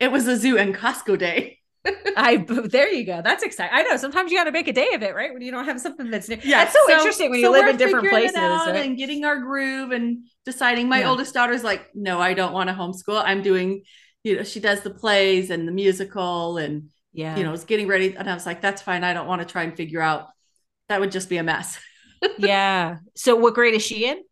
It 0.00 0.10
was 0.12 0.26
a 0.26 0.36
zoo 0.36 0.58
and 0.58 0.74
Costco 0.74 1.16
day. 1.16 1.59
I 2.16 2.44
there 2.46 2.92
you 2.92 3.06
go. 3.06 3.22
That's 3.22 3.42
exciting. 3.42 3.74
I 3.74 3.82
know 3.82 3.96
sometimes 3.96 4.30
you 4.30 4.36
got 4.36 4.44
to 4.44 4.52
make 4.52 4.68
a 4.68 4.72
day 4.72 4.90
of 4.94 5.02
it, 5.02 5.14
right? 5.14 5.32
When 5.32 5.42
you 5.42 5.50
don't 5.50 5.64
have 5.64 5.80
something 5.80 6.10
that's 6.10 6.28
new. 6.28 6.36
Yeah, 6.42 6.64
that's 6.64 6.74
so, 6.74 6.80
so 6.86 6.92
interesting 6.92 7.30
when 7.30 7.40
so 7.40 7.46
you 7.46 7.52
live 7.52 7.68
in 7.68 7.76
different 7.76 8.08
places 8.08 8.36
right? 8.36 8.76
and 8.76 8.98
getting 8.98 9.24
our 9.24 9.38
groove 9.38 9.90
and 9.92 10.26
deciding. 10.44 10.88
My 10.88 11.00
yeah. 11.00 11.10
oldest 11.10 11.32
daughter's 11.32 11.64
like, 11.64 11.88
no, 11.94 12.20
I 12.20 12.34
don't 12.34 12.52
want 12.52 12.68
to 12.68 12.74
homeschool. 12.74 13.22
I'm 13.24 13.42
doing, 13.42 13.82
you 14.24 14.36
know, 14.36 14.44
she 14.44 14.60
does 14.60 14.82
the 14.82 14.90
plays 14.90 15.48
and 15.48 15.66
the 15.66 15.72
musical 15.72 16.58
and 16.58 16.90
yeah 17.12 17.36
you 17.36 17.44
know 17.44 17.50
was 17.50 17.64
getting 17.64 17.88
ready 17.88 18.14
and 18.16 18.28
i 18.28 18.34
was 18.34 18.46
like 18.46 18.60
that's 18.60 18.82
fine 18.82 19.04
i 19.04 19.12
don't 19.12 19.26
want 19.26 19.40
to 19.40 19.46
try 19.46 19.62
and 19.62 19.76
figure 19.76 20.00
out 20.00 20.28
that 20.88 21.00
would 21.00 21.10
just 21.10 21.28
be 21.28 21.38
a 21.38 21.42
mess 21.42 21.78
yeah 22.38 22.98
so 23.16 23.36
what 23.36 23.54
grade 23.54 23.74
is 23.74 23.82
she 23.82 24.06
in 24.06 24.22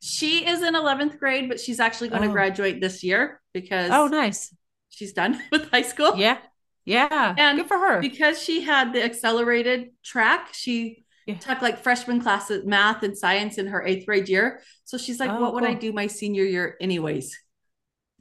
she 0.00 0.46
is 0.46 0.62
in 0.62 0.74
11th 0.74 1.18
grade 1.18 1.48
but 1.48 1.60
she's 1.60 1.80
actually 1.80 2.08
going 2.08 2.24
oh. 2.24 2.26
to 2.26 2.32
graduate 2.32 2.80
this 2.80 3.02
year 3.02 3.40
because 3.52 3.90
oh 3.92 4.06
nice 4.06 4.54
she's 4.90 5.12
done 5.12 5.40
with 5.52 5.70
high 5.70 5.82
school 5.82 6.16
yeah 6.16 6.38
yeah 6.84 7.34
and 7.38 7.58
good 7.58 7.68
for 7.68 7.78
her. 7.78 8.00
because 8.00 8.42
she 8.42 8.62
had 8.62 8.92
the 8.92 9.02
accelerated 9.02 9.90
track 10.02 10.48
she 10.52 11.04
yeah. 11.26 11.36
took 11.36 11.62
like 11.62 11.82
freshman 11.82 12.20
classes 12.20 12.64
math 12.66 13.02
and 13.02 13.16
science 13.16 13.56
in 13.56 13.66
her 13.66 13.82
eighth 13.82 14.04
grade 14.04 14.28
year. 14.28 14.60
So 14.84 14.98
she's 14.98 15.18
like 15.18 15.30
oh, 15.30 15.40
what 15.40 15.52
cool. 15.52 15.54
would 15.54 15.64
i 15.64 15.74
do 15.74 15.92
my 15.92 16.06
senior 16.06 16.44
year 16.44 16.76
anyways? 16.80 17.38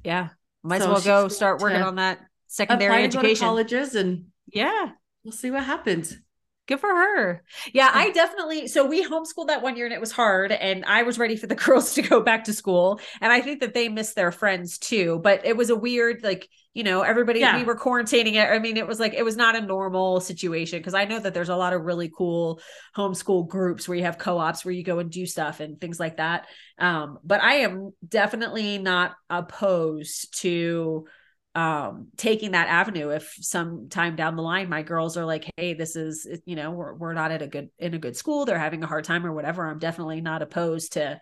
Yeah 0.03 0.29
might 0.63 0.81
so 0.81 0.93
as 0.93 1.05
well 1.05 1.23
go 1.23 1.27
start 1.27 1.59
working 1.61 1.81
on 1.81 1.95
that 1.95 2.19
secondary 2.47 3.03
education. 3.03 3.45
colleges 3.45 3.95
and 3.95 4.25
yeah. 4.51 4.91
we'll 5.23 5.33
see 5.33 5.51
what 5.51 5.63
happens 5.63 6.15
Good 6.65 6.79
for 6.79 6.87
her. 6.87 7.43
Yeah, 7.73 7.91
I 7.93 8.11
definitely. 8.11 8.67
So 8.67 8.85
we 8.85 9.03
homeschooled 9.05 9.47
that 9.47 9.61
one 9.61 9.75
year 9.75 9.85
and 9.85 9.93
it 9.93 9.99
was 9.99 10.13
hard. 10.13 10.53
And 10.53 10.85
I 10.85 11.03
was 11.03 11.19
ready 11.19 11.35
for 11.35 11.45
the 11.45 11.55
girls 11.65 11.93
to 11.95 12.01
go 12.01 12.21
back 12.21 12.45
to 12.45 12.53
school. 12.53 13.01
And 13.19 13.33
I 13.33 13.41
think 13.41 13.59
that 13.59 13.73
they 13.73 13.89
missed 13.89 14.15
their 14.15 14.31
friends 14.31 14.77
too. 14.77 15.19
But 15.21 15.45
it 15.45 15.57
was 15.57 15.69
a 15.69 15.75
weird, 15.75 16.23
like, 16.23 16.47
you 16.73 16.83
know, 16.83 17.01
everybody, 17.01 17.41
yeah. 17.41 17.57
we 17.57 17.65
were 17.65 17.75
quarantining 17.75 18.35
it. 18.35 18.49
I 18.49 18.59
mean, 18.59 18.77
it 18.77 18.87
was 18.87 18.97
like, 18.97 19.13
it 19.13 19.23
was 19.23 19.35
not 19.35 19.57
a 19.57 19.61
normal 19.61 20.21
situation 20.21 20.79
because 20.79 20.93
I 20.93 21.03
know 21.03 21.19
that 21.19 21.33
there's 21.33 21.49
a 21.49 21.55
lot 21.57 21.73
of 21.73 21.81
really 21.81 22.09
cool 22.15 22.61
homeschool 22.95 23.45
groups 23.49 23.85
where 23.85 23.97
you 23.97 24.05
have 24.05 24.17
co 24.17 24.37
ops 24.37 24.63
where 24.63 24.73
you 24.73 24.83
go 24.83 24.99
and 24.99 25.11
do 25.11 25.25
stuff 25.25 25.59
and 25.59 25.81
things 25.81 25.99
like 25.99 26.17
that. 26.17 26.47
Um, 26.79 27.19
but 27.25 27.41
I 27.41 27.55
am 27.55 27.91
definitely 28.07 28.77
not 28.77 29.15
opposed 29.29 30.39
to 30.41 31.07
um 31.55 32.07
taking 32.17 32.51
that 32.51 32.67
avenue 32.67 33.09
if 33.09 33.35
sometime 33.39 34.15
down 34.15 34.35
the 34.35 34.41
line 34.41 34.69
my 34.69 34.81
girls 34.81 35.17
are 35.17 35.25
like 35.25 35.51
hey 35.55 35.75
this 35.75 35.95
is 35.95 36.27
you 36.45 36.55
know 36.55 36.71
we're, 36.71 36.95
we're 36.95 37.13
not 37.13 37.29
at 37.29 37.43
a 37.43 37.47
good 37.47 37.69
in 37.77 37.93
a 37.93 37.99
good 37.99 38.15
school. 38.15 38.45
They're 38.45 38.57
having 38.57 38.83
a 38.83 38.87
hard 38.87 39.03
time 39.03 39.25
or 39.25 39.33
whatever. 39.33 39.67
I'm 39.67 39.79
definitely 39.79 40.21
not 40.21 40.41
opposed 40.41 40.93
to 40.93 41.21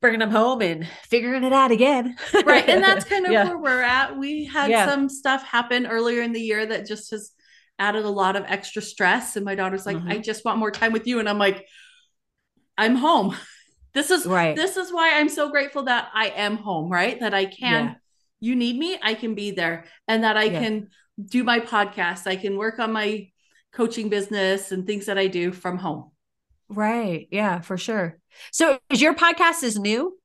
bringing 0.00 0.20
them 0.20 0.30
home 0.30 0.62
and 0.62 0.88
figuring 1.02 1.44
it 1.44 1.52
out 1.52 1.70
again. 1.70 2.16
Right 2.46 2.66
and 2.68 2.82
that's 2.82 3.04
kind 3.08 3.26
of 3.26 3.32
yeah. 3.32 3.44
where 3.44 3.58
we're 3.58 3.82
at. 3.82 4.16
We 4.16 4.46
had 4.46 4.70
yeah. 4.70 4.88
some 4.88 5.08
stuff 5.08 5.42
happen 5.42 5.86
earlier 5.86 6.22
in 6.22 6.32
the 6.32 6.40
year 6.40 6.64
that 6.64 6.86
just 6.86 7.10
has 7.10 7.32
added 7.78 8.04
a 8.04 8.10
lot 8.10 8.36
of 8.36 8.44
extra 8.46 8.80
stress 8.80 9.36
and 9.36 9.44
my 9.44 9.54
daughter's 9.54 9.86
like 9.86 9.96
mm-hmm. 9.96 10.08
i 10.08 10.18
just 10.18 10.44
want 10.44 10.58
more 10.58 10.72
time 10.72 10.92
with 10.92 11.06
you 11.06 11.20
and 11.20 11.28
i'm 11.28 11.38
like 11.38 11.66
i'm 12.76 12.96
home. 12.96 13.36
This 13.94 14.10
is 14.10 14.26
right. 14.26 14.54
this 14.54 14.76
is 14.76 14.92
why 14.92 15.18
i'm 15.18 15.30
so 15.30 15.50
grateful 15.50 15.84
that 15.84 16.08
i 16.14 16.28
am 16.28 16.58
home 16.58 16.92
right? 16.92 17.18
That 17.18 17.34
i 17.34 17.46
can 17.46 17.86
yeah 17.86 17.94
you 18.40 18.56
need 18.56 18.78
me, 18.78 18.98
I 19.02 19.14
can 19.14 19.34
be 19.34 19.50
there 19.50 19.84
and 20.06 20.24
that 20.24 20.36
I 20.36 20.44
yeah. 20.44 20.60
can 20.60 20.88
do 21.22 21.44
my 21.44 21.60
podcast. 21.60 22.26
I 22.26 22.36
can 22.36 22.56
work 22.56 22.78
on 22.78 22.92
my 22.92 23.28
coaching 23.72 24.08
business 24.08 24.72
and 24.72 24.86
things 24.86 25.06
that 25.06 25.18
I 25.18 25.26
do 25.26 25.52
from 25.52 25.78
home. 25.78 26.10
Right. 26.68 27.28
Yeah, 27.30 27.60
for 27.60 27.76
sure. 27.76 28.18
So 28.52 28.78
is 28.90 29.00
your 29.00 29.14
podcast 29.14 29.62
is 29.62 29.78
new 29.78 30.18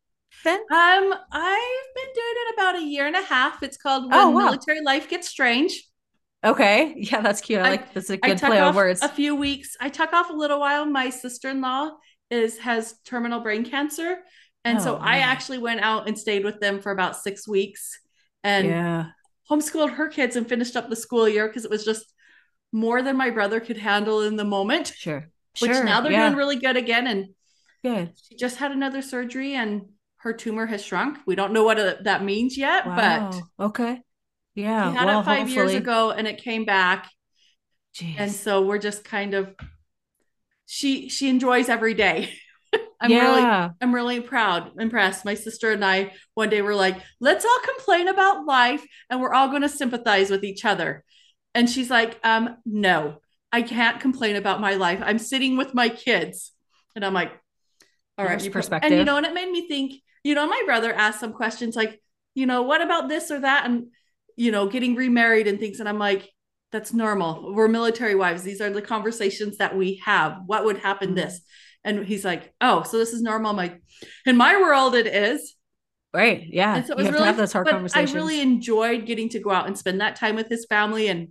then? 0.44 0.60
Um, 0.60 1.14
I've 1.32 1.96
been 1.96 2.14
doing 2.14 2.36
it 2.36 2.54
about 2.54 2.76
a 2.76 2.84
year 2.84 3.08
and 3.08 3.16
a 3.16 3.22
half. 3.22 3.64
It's 3.64 3.78
called 3.78 4.12
When 4.12 4.20
oh, 4.20 4.30
wow. 4.30 4.46
Military 4.46 4.82
Life 4.82 5.10
Gets 5.10 5.28
Strange. 5.30 5.82
Okay. 6.44 6.94
Yeah, 6.98 7.22
that's 7.22 7.40
cute. 7.40 7.60
I, 7.60 7.66
I 7.66 7.70
like 7.70 7.94
that's 7.94 8.10
a 8.10 8.18
good 8.18 8.38
play 8.38 8.60
on 8.60 8.76
words. 8.76 9.02
A 9.02 9.08
few 9.08 9.36
weeks. 9.36 9.78
I 9.80 9.90
took 9.90 10.12
off 10.12 10.30
a 10.30 10.34
little 10.34 10.60
while. 10.60 10.86
My 10.86 11.10
sister-in-law 11.10 11.92
is 12.30 12.58
has 12.60 12.96
terminal 13.06 13.40
brain 13.40 13.64
cancer. 13.64 14.18
And 14.66 14.80
oh, 14.80 14.82
so 14.82 15.00
man. 15.00 15.08
I 15.08 15.18
actually 15.20 15.60
went 15.60 15.82
out 15.82 16.08
and 16.08 16.18
stayed 16.18 16.44
with 16.44 16.60
them 16.60 16.82
for 16.82 16.92
about 16.92 17.16
six 17.16 17.48
weeks 17.48 18.00
and 18.44 18.68
yeah. 18.68 19.06
homeschooled 19.50 19.94
her 19.94 20.08
kids 20.08 20.36
and 20.36 20.48
finished 20.48 20.76
up 20.76 20.90
the 20.90 20.96
school 20.96 21.28
year 21.28 21.48
because 21.48 21.66
it 21.66 21.72
was 21.72 21.86
just 21.86 22.14
more 22.72 23.02
than 23.02 23.16
my 23.16 23.30
brother 23.30 23.60
could 23.60 23.78
handle 23.78 24.22
in 24.22 24.36
the 24.36 24.44
moment. 24.44 24.94
Sure. 24.96 25.30
Which 25.60 25.72
sure. 25.72 25.84
now 25.84 26.02
they're 26.02 26.12
yeah. 26.12 26.28
doing 26.28 26.38
really 26.38 26.56
good 26.58 26.78
again. 26.78 27.08
And 27.08 27.28
good. 27.84 28.14
She 28.28 28.36
just 28.36 28.58
had 28.58 28.72
another 28.72 29.02
surgery 29.02 29.54
and 29.54 29.84
her 30.18 30.34
tumor 30.34 30.66
has 30.66 30.84
shrunk. 30.84 31.20
We 31.28 31.36
don't 31.36 31.54
know 31.54 31.64
what 31.64 31.80
a, 31.80 32.00
that 32.04 32.24
means 32.24 32.58
yet, 32.58 32.88
wow. 32.88 33.32
but 33.60 33.66
okay. 33.66 34.02
Yeah. 34.56 34.90
We 34.90 34.96
had 34.98 35.06
well, 35.06 35.20
it 35.20 35.26
five 35.26 35.38
hopefully. 35.40 35.56
years 35.56 35.74
ago 35.76 36.12
and 36.12 36.28
it 36.28 36.42
came 36.42 36.66
back. 36.66 37.10
Jeez. 37.96 38.16
And 38.18 38.32
so 38.32 38.64
we're 38.64 38.80
just 38.80 39.04
kind 39.04 39.34
of 39.36 39.54
she 40.66 41.10
she 41.10 41.30
enjoys 41.30 41.70
every 41.70 41.94
day. 41.94 42.34
I'm 43.04 43.12
yeah. 43.12 43.62
really 43.62 43.74
I'm 43.82 43.94
really 43.94 44.22
proud, 44.22 44.72
impressed. 44.80 45.26
My 45.26 45.34
sister 45.34 45.72
and 45.72 45.84
I 45.84 46.14
one 46.36 46.50
day 46.50 46.62
were 46.62 46.74
like, 46.74 46.98
let's 47.20 47.44
all 47.44 47.60
complain 47.66 48.08
about 48.08 48.46
life 48.46 48.84
and 49.10 49.20
we're 49.20 49.34
all 49.34 49.50
going 49.50 49.62
to 49.62 49.70
sympathize 49.70 50.30
with 50.30 50.46
each 50.46 50.64
other. 50.64 51.04
And 51.54 51.70
she's 51.70 51.90
like, 51.90 52.18
um, 52.24 52.58
no, 52.66 53.18
I 53.52 53.62
can't 53.62 54.00
complain 54.00 54.38
about 54.38 54.62
my 54.62 54.76
life. 54.76 55.00
I'm 55.04 55.20
sitting 55.20 55.58
with 55.58 55.74
my 55.74 55.90
kids. 55.90 56.54
And 56.96 57.06
I'm 57.06 57.14
like, 57.14 57.32
all 58.18 58.26
right, 58.26 58.52
perspective. 58.52 58.92
And 58.92 59.00
you 59.00 59.06
know, 59.06 59.18
and 59.18 59.26
it 59.26 59.34
made 59.34 59.52
me 59.52 59.68
think, 59.68 60.02
you 60.24 60.34
know, 60.34 60.48
my 60.48 60.64
brother 60.66 60.94
asked 60.94 61.20
some 61.20 61.34
questions 61.34 61.76
like, 61.76 62.02
you 62.36 62.46
know, 62.46 62.62
what 62.62 62.82
about 62.82 63.10
this 63.10 63.30
or 63.32 63.42
that? 63.42 63.66
And, 63.66 63.88
you 64.38 64.52
know, 64.52 64.68
getting 64.68 64.96
remarried 64.96 65.48
and 65.48 65.60
things. 65.60 65.80
And 65.80 65.90
I'm 65.90 66.00
like, 66.00 66.30
that's 66.72 66.94
normal. 66.94 67.54
We're 67.54 67.68
military 67.68 68.16
wives. 68.16 68.44
These 68.44 68.62
are 68.62 68.70
the 68.70 68.82
conversations 68.82 69.58
that 69.58 69.76
we 69.76 70.02
have. 70.06 70.40
What 70.46 70.66
would 70.66 70.78
happen 70.78 71.10
mm-hmm. 71.10 71.18
this? 71.18 71.42
And 71.84 72.06
he's 72.06 72.24
like, 72.24 72.54
oh, 72.62 72.84
so 72.84 72.98
this 72.98 73.14
is 73.14 73.22
normal. 73.22 73.52
I'm 73.52 73.58
like, 73.58 73.82
in 74.26 74.38
my 74.38 74.60
world, 74.62 74.96
it 74.96 75.08
is. 75.08 75.56
Right. 76.14 76.46
Yeah. 76.48 76.76
And 76.76 76.86
so 76.86 76.94
it 76.94 76.98
was 76.98 77.12
really, 77.12 77.32
those 77.32 77.52
hard 77.52 77.68
conversations. 77.68 78.14
I 78.14 78.16
really 78.16 78.40
enjoyed 78.40 79.06
getting 79.06 79.30
to 79.30 79.40
go 79.40 79.52
out 79.52 79.68
and 79.68 79.78
spend 79.78 80.00
that 80.00 80.16
time 80.16 80.36
with 80.36 80.48
his 80.48 80.66
family 80.66 81.08
and 81.08 81.30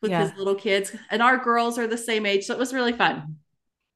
with 0.00 0.12
yeah. 0.12 0.22
his 0.22 0.38
little 0.38 0.54
kids. 0.54 0.94
And 1.10 1.20
our 1.20 1.36
girls 1.36 1.78
are 1.78 1.86
the 1.86 1.98
same 1.98 2.24
age. 2.24 2.46
So 2.46 2.54
it 2.54 2.58
was 2.58 2.72
really 2.72 2.92
fun. 2.92 3.36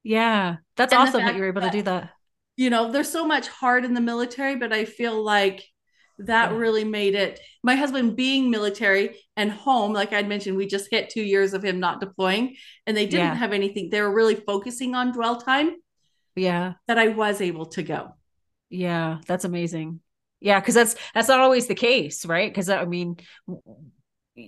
Yeah. 0.03 0.57
That's 0.77 0.93
and 0.93 1.03
awesome 1.03 1.25
that 1.25 1.37
you 1.37 1.41
were 1.41 1.49
able 1.49 1.63
that, 1.63 1.73
to 1.73 1.79
do 1.79 1.83
that. 1.85 2.11
You 2.57 2.69
know, 2.69 2.91
there's 2.91 3.11
so 3.11 3.25
much 3.25 3.49
hard 3.49 3.85
in 3.85 3.95
the 3.95 4.01
military, 4.01 4.57
but 4.57 4.73
I 4.73 4.85
feel 4.85 5.23
like 5.23 5.65
that 6.19 6.51
yeah. 6.51 6.57
really 6.57 6.85
made 6.85 7.15
it. 7.15 7.41
My 7.63 7.77
husband 7.77 8.17
being 8.17 8.51
military 8.51 9.17
and 9.37 9.51
home, 9.51 9.93
like 9.93 10.13
I'd 10.13 10.29
mentioned, 10.29 10.57
we 10.57 10.67
just 10.67 10.89
hit 10.91 11.11
two 11.11 11.23
years 11.23 11.55
of 11.55 11.65
him 11.65 11.81
not 11.81 12.01
deploying 12.01 12.57
and 12.87 12.97
they 12.97 13.07
didn't 13.07 13.27
yeah. 13.27 13.35
have 13.35 13.53
anything. 13.53 13.89
They 13.91 14.01
were 14.01 14.13
really 14.13 14.35
focusing 14.35 14.95
on 14.95 15.13
dwell 15.13 15.41
time. 15.41 15.77
Yeah. 16.37 16.75
That 16.87 16.99
I 16.99 17.09
was 17.09 17.41
able 17.41 17.67
to 17.67 17.83
go. 17.83 18.15
Yeah, 18.71 19.19
that's 19.27 19.45
amazing. 19.45 20.01
Yeah, 20.41 20.61
because 20.61 20.75
that's 20.75 20.97
that's 21.15 21.29
not 21.29 21.41
always 21.41 21.69
the 21.69 21.75
case, 21.75 22.27
right? 22.27 22.51
Because 22.51 22.69
I 22.69 22.85
mean, 22.85 23.17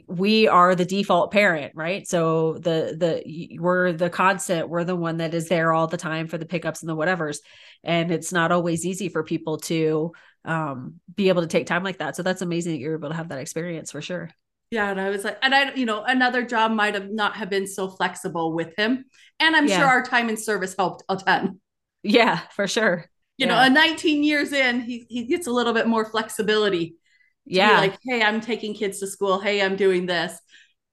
we 0.09 0.49
are 0.49 0.75
the 0.75 0.85
default 0.85 1.31
parent, 1.31 1.73
right? 1.75 2.07
So 2.07 2.55
the 2.55 2.97
the 2.99 3.59
we're 3.61 3.93
the 3.93 4.11
constant, 4.11 4.69
we're 4.69 4.85
the 4.85 4.97
one 4.97 5.19
that 5.19 5.33
is 5.33 5.49
there 5.49 5.73
all 5.73 5.87
the 5.87 5.97
time 5.97 6.27
for 6.27 6.39
the 6.39 6.47
pickups 6.47 6.83
and 6.83 6.89
the 6.89 6.97
whatevers, 6.97 7.39
and 7.85 8.11
it's 8.11 8.33
not 8.33 8.53
always 8.53 8.85
easy 8.85 9.09
for 9.09 9.23
people 9.23 9.59
to 9.59 10.13
um, 10.45 11.01
be 11.15 11.29
able 11.29 11.43
to 11.43 11.49
take 11.49 11.67
time 11.67 11.85
like 11.85 11.99
that. 11.99 12.17
So 12.17 12.23
that's 12.23 12.43
amazing 12.43 12.73
that 12.73 12.79
you're 12.79 12.97
able 12.97 13.11
to 13.11 13.17
have 13.17 13.29
that 13.29 13.39
experience 13.39 13.93
for 13.93 14.03
sure. 14.03 14.31
Yeah, 14.71 14.91
and 14.91 15.01
I 15.01 15.11
was 15.11 15.23
like, 15.23 15.39
and 15.43 15.55
I, 15.55 15.73
you 15.75 15.87
know, 15.87 16.03
another 16.03 16.43
job 16.43 16.73
might 16.73 16.95
have 16.95 17.09
not 17.09 17.37
have 17.37 17.49
been 17.49 17.69
so 17.69 17.89
flexible 17.89 18.53
with 18.53 18.77
him, 18.77 19.05
and 19.39 19.55
I'm 19.55 19.69
yeah. 19.69 19.79
sure 19.79 19.87
our 19.87 20.03
time 20.03 20.29
in 20.29 20.37
service 20.37 20.75
helped 20.77 21.05
a 21.09 21.17
ton. 21.17 21.61
Yeah, 22.07 22.41
for 22.55 22.67
sure. 22.67 23.05
You 23.39 23.47
yeah. 23.47 23.55
know, 23.55 23.63
a 23.63 23.71
19 23.71 24.23
years 24.23 24.53
in, 24.53 24.81
he 24.81 25.07
he 25.09 25.25
gets 25.25 25.47
a 25.47 25.51
little 25.51 25.73
bit 25.73 25.87
more 25.87 26.05
flexibility. 26.05 26.97
Yeah, 27.45 27.79
like, 27.79 27.99
hey, 28.03 28.23
I'm 28.23 28.41
taking 28.41 28.75
kids 28.75 29.01
to 29.01 29.07
school. 29.07 29.41
Hey, 29.41 29.63
I'm 29.63 29.77
doing 29.77 30.07
this. 30.07 30.39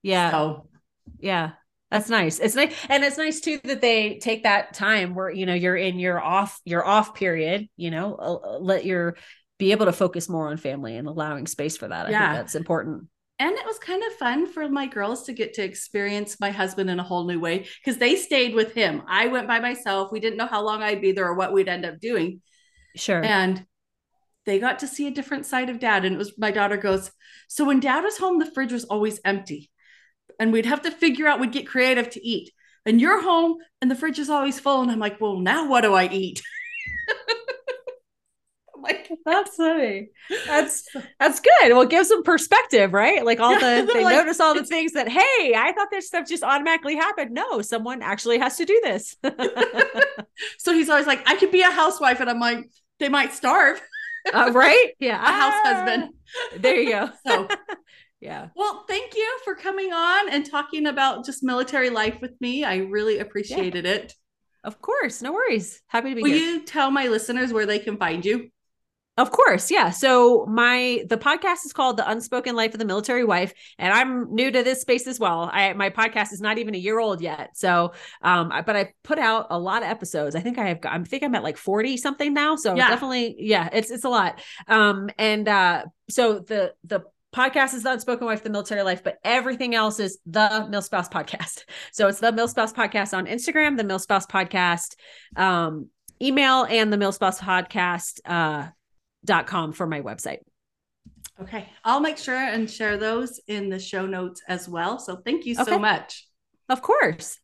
Yeah. 0.02 0.30
So, 0.30 0.68
yeah. 1.18 1.52
That's 1.90 2.08
nice. 2.08 2.40
It's 2.40 2.56
nice. 2.56 2.74
And 2.88 3.04
it's 3.04 3.18
nice 3.18 3.40
too 3.40 3.60
that 3.64 3.80
they 3.80 4.18
take 4.18 4.42
that 4.42 4.74
time 4.74 5.14
where, 5.14 5.30
you 5.30 5.46
know, 5.46 5.54
you're 5.54 5.76
in 5.76 5.98
your 5.98 6.20
off, 6.20 6.60
your 6.64 6.84
off 6.84 7.14
period, 7.14 7.68
you 7.76 7.92
know, 7.92 8.14
uh, 8.16 8.58
let 8.58 8.84
your 8.84 9.16
be 9.58 9.70
able 9.70 9.86
to 9.86 9.92
focus 9.92 10.28
more 10.28 10.48
on 10.48 10.56
family 10.56 10.96
and 10.96 11.06
allowing 11.06 11.46
space 11.46 11.76
for 11.76 11.86
that. 11.86 12.06
I 12.06 12.10
yeah. 12.10 12.26
think 12.26 12.38
that's 12.38 12.54
important 12.56 13.06
and 13.38 13.56
it 13.56 13.66
was 13.66 13.78
kind 13.78 14.02
of 14.04 14.12
fun 14.12 14.46
for 14.46 14.68
my 14.68 14.86
girls 14.86 15.24
to 15.24 15.32
get 15.32 15.54
to 15.54 15.62
experience 15.62 16.38
my 16.38 16.50
husband 16.50 16.88
in 16.88 17.00
a 17.00 17.04
whole 17.04 17.24
new 17.24 17.40
way 17.40 17.66
because 17.84 17.98
they 17.98 18.14
stayed 18.14 18.54
with 18.54 18.74
him. 18.74 19.02
I 19.08 19.26
went 19.26 19.48
by 19.48 19.58
myself. 19.58 20.12
We 20.12 20.20
didn't 20.20 20.38
know 20.38 20.46
how 20.46 20.62
long 20.62 20.82
I'd 20.82 21.00
be 21.00 21.12
there 21.12 21.26
or 21.26 21.34
what 21.34 21.52
we'd 21.52 21.68
end 21.68 21.84
up 21.84 21.98
doing. 21.98 22.42
Sure. 22.94 23.24
And 23.24 23.66
they 24.46 24.60
got 24.60 24.80
to 24.80 24.86
see 24.86 25.08
a 25.08 25.10
different 25.10 25.46
side 25.46 25.68
of 25.68 25.80
dad. 25.80 26.04
And 26.04 26.14
it 26.14 26.18
was 26.18 26.38
my 26.38 26.52
daughter 26.52 26.76
goes, 26.76 27.10
So 27.48 27.64
when 27.64 27.80
dad 27.80 28.04
was 28.04 28.18
home, 28.18 28.38
the 28.38 28.50
fridge 28.50 28.72
was 28.72 28.84
always 28.84 29.20
empty. 29.24 29.70
And 30.38 30.52
we'd 30.52 30.66
have 30.66 30.82
to 30.82 30.90
figure 30.90 31.26
out, 31.26 31.40
we'd 31.40 31.52
get 31.52 31.66
creative 31.66 32.10
to 32.10 32.24
eat. 32.24 32.52
And 32.86 33.00
you're 33.00 33.22
home 33.22 33.56
and 33.80 33.90
the 33.90 33.96
fridge 33.96 34.18
is 34.18 34.30
always 34.30 34.60
full. 34.60 34.82
And 34.82 34.90
I'm 34.92 35.00
like, 35.00 35.20
Well, 35.20 35.38
now 35.38 35.68
what 35.68 35.80
do 35.80 35.94
I 35.94 36.08
eat? 36.08 36.40
like 38.88 39.10
that's 39.24 39.56
funny. 39.56 40.08
That's 40.46 40.86
that's 41.20 41.40
good. 41.40 41.72
Well, 41.72 41.82
it 41.82 41.90
gives 41.90 42.08
them 42.08 42.22
perspective, 42.22 42.92
right? 42.92 43.24
Like 43.24 43.40
all 43.40 43.52
yeah, 43.52 43.82
the 43.82 43.92
they 43.92 44.04
like, 44.04 44.16
notice 44.16 44.40
all 44.40 44.54
the 44.54 44.64
things 44.64 44.92
that 44.92 45.08
hey, 45.08 45.54
I 45.56 45.72
thought 45.74 45.88
this 45.90 46.06
stuff 46.06 46.28
just 46.28 46.42
automatically 46.42 46.94
happened. 46.94 47.32
No, 47.32 47.62
someone 47.62 48.02
actually 48.02 48.38
has 48.38 48.56
to 48.58 48.64
do 48.64 48.80
this. 48.84 49.16
so 50.58 50.72
he's 50.72 50.90
always 50.90 51.06
like, 51.06 51.28
I 51.28 51.36
could 51.36 51.50
be 51.50 51.62
a 51.62 51.70
housewife, 51.70 52.20
and 52.20 52.28
I'm 52.28 52.40
like, 52.40 52.70
they 52.98 53.08
might 53.08 53.32
starve. 53.32 53.80
uh, 54.32 54.50
right? 54.52 54.92
Yeah, 54.98 55.20
a 55.20 55.26
house 55.26 55.54
husband. 55.64 56.10
There 56.58 56.76
you 56.76 56.90
go. 56.90 57.10
So. 57.26 57.48
Yeah. 58.20 58.48
Well, 58.56 58.86
thank 58.88 59.14
you 59.14 59.38
for 59.44 59.54
coming 59.54 59.92
on 59.92 60.30
and 60.30 60.46
talking 60.46 60.86
about 60.86 61.26
just 61.26 61.42
military 61.42 61.90
life 61.90 62.22
with 62.22 62.40
me. 62.40 62.64
I 62.64 62.76
really 62.76 63.18
appreciated 63.18 63.84
yeah. 63.84 63.92
it. 63.92 64.14
Of 64.64 64.80
course, 64.80 65.20
no 65.20 65.34
worries. 65.34 65.82
Happy 65.88 66.08
to 66.08 66.14
be 66.14 66.22
here. 66.22 66.30
Will 66.30 66.38
here. 66.38 66.52
you 66.54 66.64
tell 66.64 66.90
my 66.90 67.08
listeners 67.08 67.52
where 67.52 67.66
they 67.66 67.78
can 67.78 67.98
find 67.98 68.24
you? 68.24 68.48
Of 69.16 69.30
course, 69.30 69.70
yeah. 69.70 69.90
So 69.90 70.44
my 70.46 71.04
the 71.08 71.16
podcast 71.16 71.64
is 71.64 71.72
called 71.72 71.96
The 71.96 72.10
Unspoken 72.10 72.56
Life 72.56 72.72
of 72.74 72.80
the 72.80 72.84
Military 72.84 73.22
Wife, 73.22 73.54
and 73.78 73.92
I'm 73.92 74.34
new 74.34 74.50
to 74.50 74.64
this 74.64 74.80
space 74.80 75.06
as 75.06 75.20
well. 75.20 75.48
I 75.52 75.72
my 75.74 75.90
podcast 75.90 76.32
is 76.32 76.40
not 76.40 76.58
even 76.58 76.74
a 76.74 76.78
year 76.78 76.98
old 76.98 77.20
yet. 77.20 77.56
So, 77.56 77.92
um, 78.22 78.52
but 78.66 78.74
I 78.74 78.92
put 79.04 79.20
out 79.20 79.46
a 79.50 79.58
lot 79.58 79.84
of 79.84 79.88
episodes. 79.88 80.34
I 80.34 80.40
think 80.40 80.58
I 80.58 80.66
have. 80.66 80.78
I 80.82 80.98
think 81.04 81.22
I'm 81.22 81.34
at 81.36 81.44
like 81.44 81.56
40 81.56 81.96
something 81.96 82.34
now. 82.34 82.56
So 82.56 82.74
yeah. 82.74 82.88
definitely, 82.88 83.36
yeah, 83.38 83.68
it's 83.72 83.92
it's 83.92 84.04
a 84.04 84.08
lot. 84.08 84.40
Um, 84.66 85.08
and 85.16 85.46
uh, 85.46 85.84
so 86.10 86.40
the 86.40 86.74
the 86.82 87.04
podcast 87.32 87.74
is 87.74 87.84
the 87.84 87.92
unspoken 87.92 88.26
wife 88.26 88.44
the 88.44 88.50
military 88.50 88.82
life 88.82 89.02
but 89.02 89.18
everything 89.24 89.74
else 89.74 89.98
is 89.98 90.20
the 90.24 90.68
milspouse 90.70 91.10
podcast 91.10 91.64
so 91.92 92.06
it's 92.06 92.20
the 92.20 92.30
milspouse 92.30 92.72
podcast 92.72 93.12
on 93.12 93.26
instagram 93.26 93.76
the 93.76 93.82
milspouse 93.82 94.24
podcast 94.24 94.94
um 95.36 95.88
email 96.22 96.64
and 96.70 96.92
the 96.92 96.96
milspouse 96.96 97.40
podcast 97.40 98.20
uh 98.24 98.68
com 99.46 99.72
for 99.72 99.86
my 99.86 100.00
website. 100.00 100.40
Okay. 101.40 101.68
I'll 101.84 102.00
make 102.00 102.18
sure 102.18 102.36
and 102.36 102.70
share 102.70 102.96
those 102.96 103.40
in 103.48 103.68
the 103.68 103.78
show 103.78 104.06
notes 104.06 104.42
as 104.48 104.68
well. 104.68 104.98
So 104.98 105.16
thank 105.16 105.46
you 105.46 105.54
okay. 105.60 105.72
so 105.72 105.78
much. 105.78 106.28
Of 106.68 106.80
course. 106.80 107.40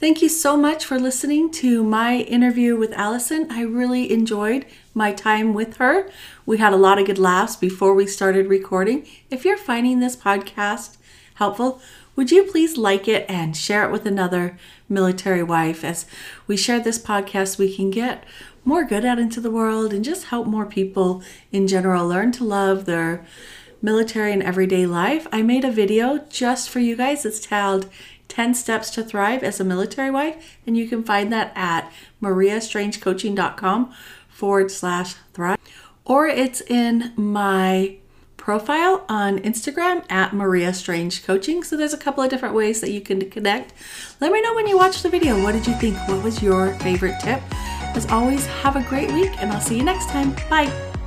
Thank 0.00 0.22
you 0.22 0.28
so 0.28 0.56
much 0.56 0.84
for 0.84 0.98
listening 0.98 1.50
to 1.52 1.82
my 1.82 2.18
interview 2.18 2.76
with 2.76 2.92
Allison. 2.92 3.48
I 3.50 3.62
really 3.62 4.12
enjoyed 4.12 4.64
my 4.94 5.12
time 5.12 5.54
with 5.54 5.76
her. 5.78 6.08
We 6.46 6.58
had 6.58 6.72
a 6.72 6.76
lot 6.76 6.98
of 6.98 7.06
good 7.06 7.18
laughs 7.18 7.56
before 7.56 7.94
we 7.94 8.06
started 8.06 8.46
recording. 8.46 9.06
If 9.28 9.44
you're 9.44 9.56
finding 9.56 9.98
this 9.98 10.16
podcast 10.16 10.98
helpful, 11.34 11.80
would 12.14 12.30
you 12.30 12.44
please 12.44 12.76
like 12.76 13.06
it 13.06 13.26
and 13.28 13.56
share 13.56 13.84
it 13.84 13.92
with 13.92 14.06
another 14.06 14.56
military 14.88 15.42
wife? 15.42 15.84
As 15.84 16.06
we 16.46 16.56
share 16.56 16.80
this 16.80 16.98
podcast, 16.98 17.58
we 17.58 17.74
can 17.74 17.90
get 17.90 18.24
more 18.68 18.84
good 18.84 19.02
out 19.02 19.18
into 19.18 19.40
the 19.40 19.50
world 19.50 19.94
and 19.94 20.04
just 20.04 20.26
help 20.26 20.46
more 20.46 20.66
people 20.66 21.22
in 21.50 21.66
general 21.66 22.06
learn 22.06 22.30
to 22.30 22.44
love 22.44 22.84
their 22.84 23.24
military 23.80 24.30
and 24.30 24.42
everyday 24.42 24.84
life. 24.84 25.26
I 25.32 25.40
made 25.40 25.64
a 25.64 25.70
video 25.70 26.18
just 26.28 26.68
for 26.68 26.78
you 26.78 26.94
guys. 26.94 27.24
It's 27.24 27.40
titled 27.40 27.88
10 28.28 28.52
Steps 28.52 28.90
to 28.90 29.02
Thrive 29.02 29.42
as 29.42 29.58
a 29.58 29.64
Military 29.64 30.10
Wife, 30.10 30.58
and 30.66 30.76
you 30.76 30.86
can 30.86 31.02
find 31.02 31.32
that 31.32 31.50
at 31.54 31.90
mariastrangecoaching.com 32.22 33.94
forward 34.28 34.70
slash 34.70 35.14
thrive. 35.32 35.56
Or 36.04 36.26
it's 36.26 36.60
in 36.60 37.14
my 37.16 37.96
profile 38.36 39.06
on 39.08 39.38
Instagram 39.38 40.04
at 40.10 40.34
Maria 40.34 40.74
Strange 40.74 41.24
Coaching. 41.24 41.62
So 41.62 41.74
there's 41.74 41.94
a 41.94 41.98
couple 41.98 42.22
of 42.22 42.28
different 42.28 42.54
ways 42.54 42.82
that 42.82 42.90
you 42.90 43.00
can 43.00 43.30
connect. 43.30 43.72
Let 44.20 44.30
me 44.30 44.42
know 44.42 44.54
when 44.54 44.66
you 44.66 44.76
watch 44.76 45.02
the 45.02 45.08
video. 45.08 45.42
What 45.42 45.52
did 45.52 45.66
you 45.66 45.74
think? 45.74 45.96
What 46.06 46.22
was 46.22 46.42
your 46.42 46.74
favorite 46.74 47.18
tip? 47.22 47.40
As 47.94 48.06
always, 48.06 48.46
have 48.46 48.76
a 48.76 48.82
great 48.82 49.10
week 49.12 49.32
and 49.40 49.52
I'll 49.52 49.60
see 49.60 49.76
you 49.76 49.84
next 49.84 50.08
time. 50.10 50.34
Bye. 50.48 50.97